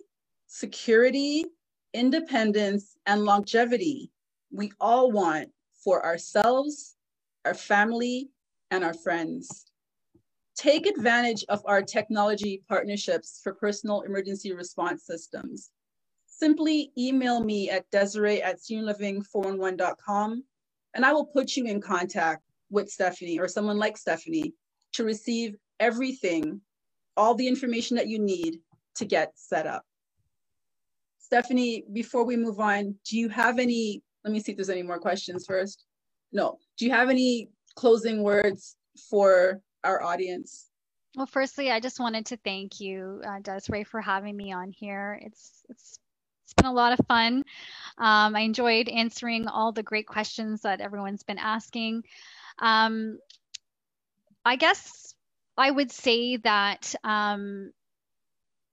[0.46, 1.44] security,
[1.92, 4.10] independence, and longevity
[4.54, 5.50] we all want
[5.82, 6.96] for ourselves,
[7.44, 8.30] our family,
[8.70, 9.66] and our friends.
[10.56, 15.70] Take advantage of our technology partnerships for personal emergency response systems.
[16.26, 20.44] Simply email me at desiree at seniorliving411.com
[20.94, 24.54] and I will put you in contact with Stephanie or someone like Stephanie
[24.92, 26.60] to receive everything,
[27.16, 28.60] all the information that you need
[28.96, 29.84] to get set up.
[31.18, 34.82] Stephanie, before we move on, do you have any, let me see if there's any
[34.82, 35.84] more questions first.
[36.32, 38.76] No, do you have any closing words
[39.10, 40.70] for our audience?
[41.16, 45.20] Well, firstly, I just wanted to thank you, uh, Desiree, for having me on here.
[45.22, 45.98] It's it's
[46.44, 47.44] it's been a lot of fun.
[47.98, 52.02] Um, I enjoyed answering all the great questions that everyone's been asking.
[52.58, 53.18] Um,
[54.44, 55.14] I guess
[55.56, 57.72] I would say that um,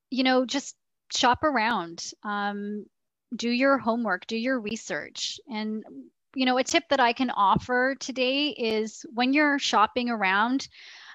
[0.09, 0.75] you know just
[1.13, 2.85] shop around, um,
[3.35, 5.83] do your homework, do your research, and
[6.33, 10.67] you know a tip that I can offer today is when you're shopping around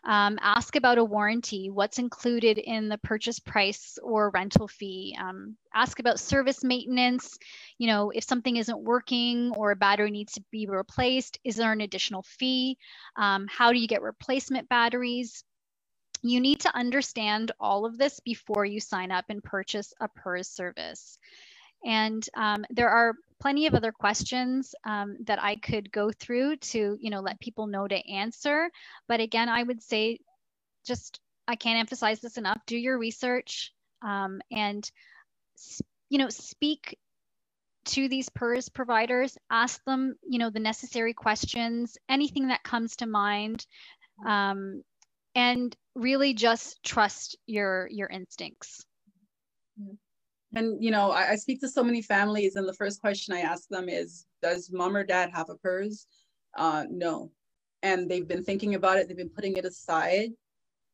[0.06, 5.16] um, ask about a warranty, what's included in the purchase price or rental fee.
[5.20, 7.36] Um, ask about service maintenance.
[7.76, 11.72] You know, if something isn't working or a battery needs to be replaced, is there
[11.72, 12.78] an additional fee?
[13.16, 15.42] Um, how do you get replacement batteries?
[16.22, 20.48] You need to understand all of this before you sign up and purchase a PERS
[20.48, 21.18] service.
[21.86, 26.98] And um, there are plenty of other questions um, that I could go through to,
[27.00, 28.70] you know, let people know to answer.
[29.06, 30.18] But again, I would say
[30.84, 33.72] just, I can't emphasize this enough, do your research
[34.02, 34.90] um, and,
[36.10, 36.98] you know, speak
[37.86, 43.06] to these PERS providers, ask them, you know, the necessary questions, anything that comes to
[43.06, 43.64] mind,
[44.26, 44.82] um,
[45.36, 48.84] and really just trust your your instincts.
[49.80, 49.94] Mm-hmm
[50.56, 53.40] and you know I, I, speak to so many families and the first question i
[53.40, 56.06] ask them is does mom or dad have a PERS
[56.56, 57.30] uh, no.
[57.82, 60.30] And they've been thinking about it they've been putting it aside.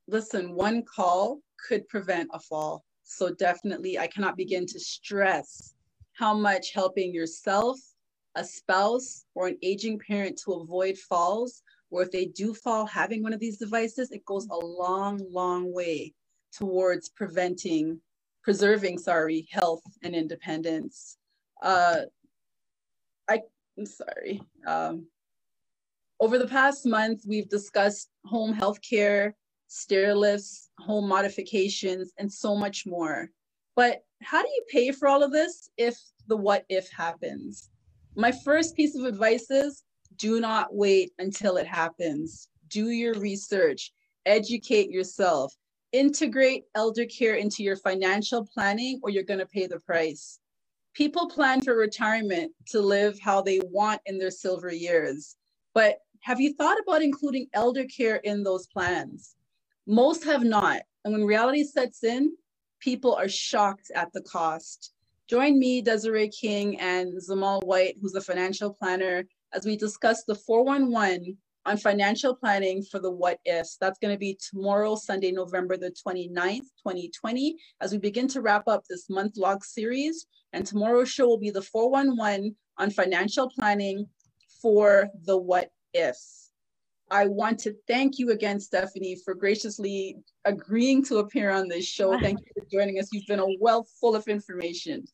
[0.09, 2.85] Listen one call could prevent a fall.
[3.05, 5.75] So definitely i cannot begin to stress
[6.15, 7.79] how much helping yourself
[8.35, 11.63] a spouse or an aging parent to avoid falls.
[11.91, 15.73] Or if they do fall having one of these devices it goes a long long
[15.73, 16.13] way
[16.53, 18.01] towards preventing
[18.43, 21.17] preserving, sorry, health and independence.
[21.63, 22.03] Uh,
[23.29, 23.41] I,
[23.79, 24.43] I'm sorry.
[24.67, 25.07] Um,
[26.21, 29.35] over the past month, we've discussed home health care,
[29.67, 33.29] stair lifts, home modifications, and so much more.
[33.75, 37.71] But how do you pay for all of this if the what if happens?
[38.15, 39.83] My first piece of advice is
[40.17, 42.49] do not wait until it happens.
[42.69, 43.93] Do your research,
[44.27, 45.55] educate yourself,
[45.93, 50.41] integrate elder care into your financial planning or you're going to pay the price.
[50.95, 55.37] People plan for retirement to live how they want in their silver years.
[55.75, 59.37] But have you thought about including elder care in those plans?
[59.87, 60.83] Most have not.
[61.05, 62.37] And when reality sets in,
[62.81, 64.93] people are shocked at the cost.
[65.29, 70.35] Join me, Desiree King, and Zamal White, who's a financial planner, as we discuss the
[70.35, 73.77] 411 on financial planning for the what ifs.
[73.81, 78.67] That's going to be tomorrow, Sunday, November the 29th, 2020, as we begin to wrap
[78.67, 80.27] up this month log series.
[80.53, 84.07] And tomorrow's show will be the 411 on financial planning
[84.61, 86.51] for the what ifs.
[87.11, 92.19] I want to thank you again, Stephanie, for graciously agreeing to appear on this show.
[92.21, 93.09] Thank you for joining us.
[93.13, 95.05] You've been a wealth full of information.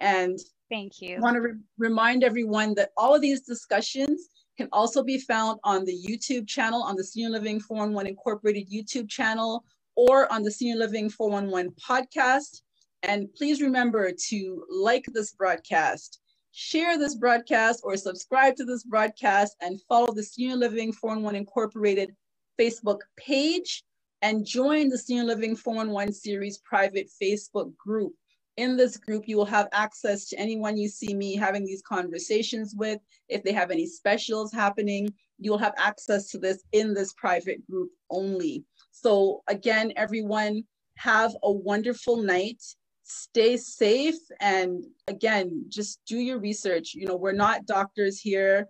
[0.00, 0.38] And
[0.70, 1.16] thank you.
[1.16, 4.28] I want to re- remind everyone that all of these discussions
[4.58, 9.08] can also be found on the YouTube channel, on the Senior Living 411 Incorporated YouTube
[9.08, 12.62] channel, or on the Senior Living 411 podcast.
[13.04, 19.54] And please remember to like this broadcast, share this broadcast, or subscribe to this broadcast,
[19.60, 22.14] and follow the Senior Living 411 Incorporated
[22.60, 23.84] Facebook page,
[24.22, 28.12] and join the Senior Living 411 series private Facebook group
[28.58, 32.74] in this group, you will have access to anyone you see me having these conversations
[32.76, 32.98] with.
[33.28, 37.90] If they have any specials happening, you'll have access to this in this private group
[38.10, 38.64] only.
[38.90, 40.64] So again, everyone,
[40.96, 42.60] have a wonderful night.
[43.04, 48.68] stay safe and again just do your research you know we're not doctors here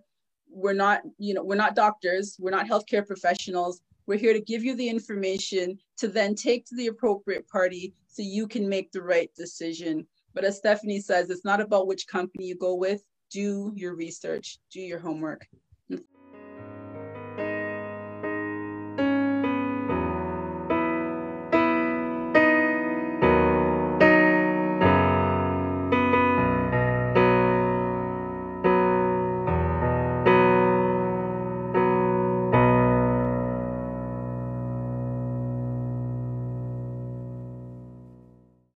[0.49, 4.63] we're not you know we're not doctors we're not healthcare professionals we're here to give
[4.63, 9.01] you the information to then take to the appropriate party so you can make the
[9.01, 10.05] right decision.
[10.33, 13.01] But as stephanie says it's not about which company you go with.
[13.31, 15.47] Do your research do your homework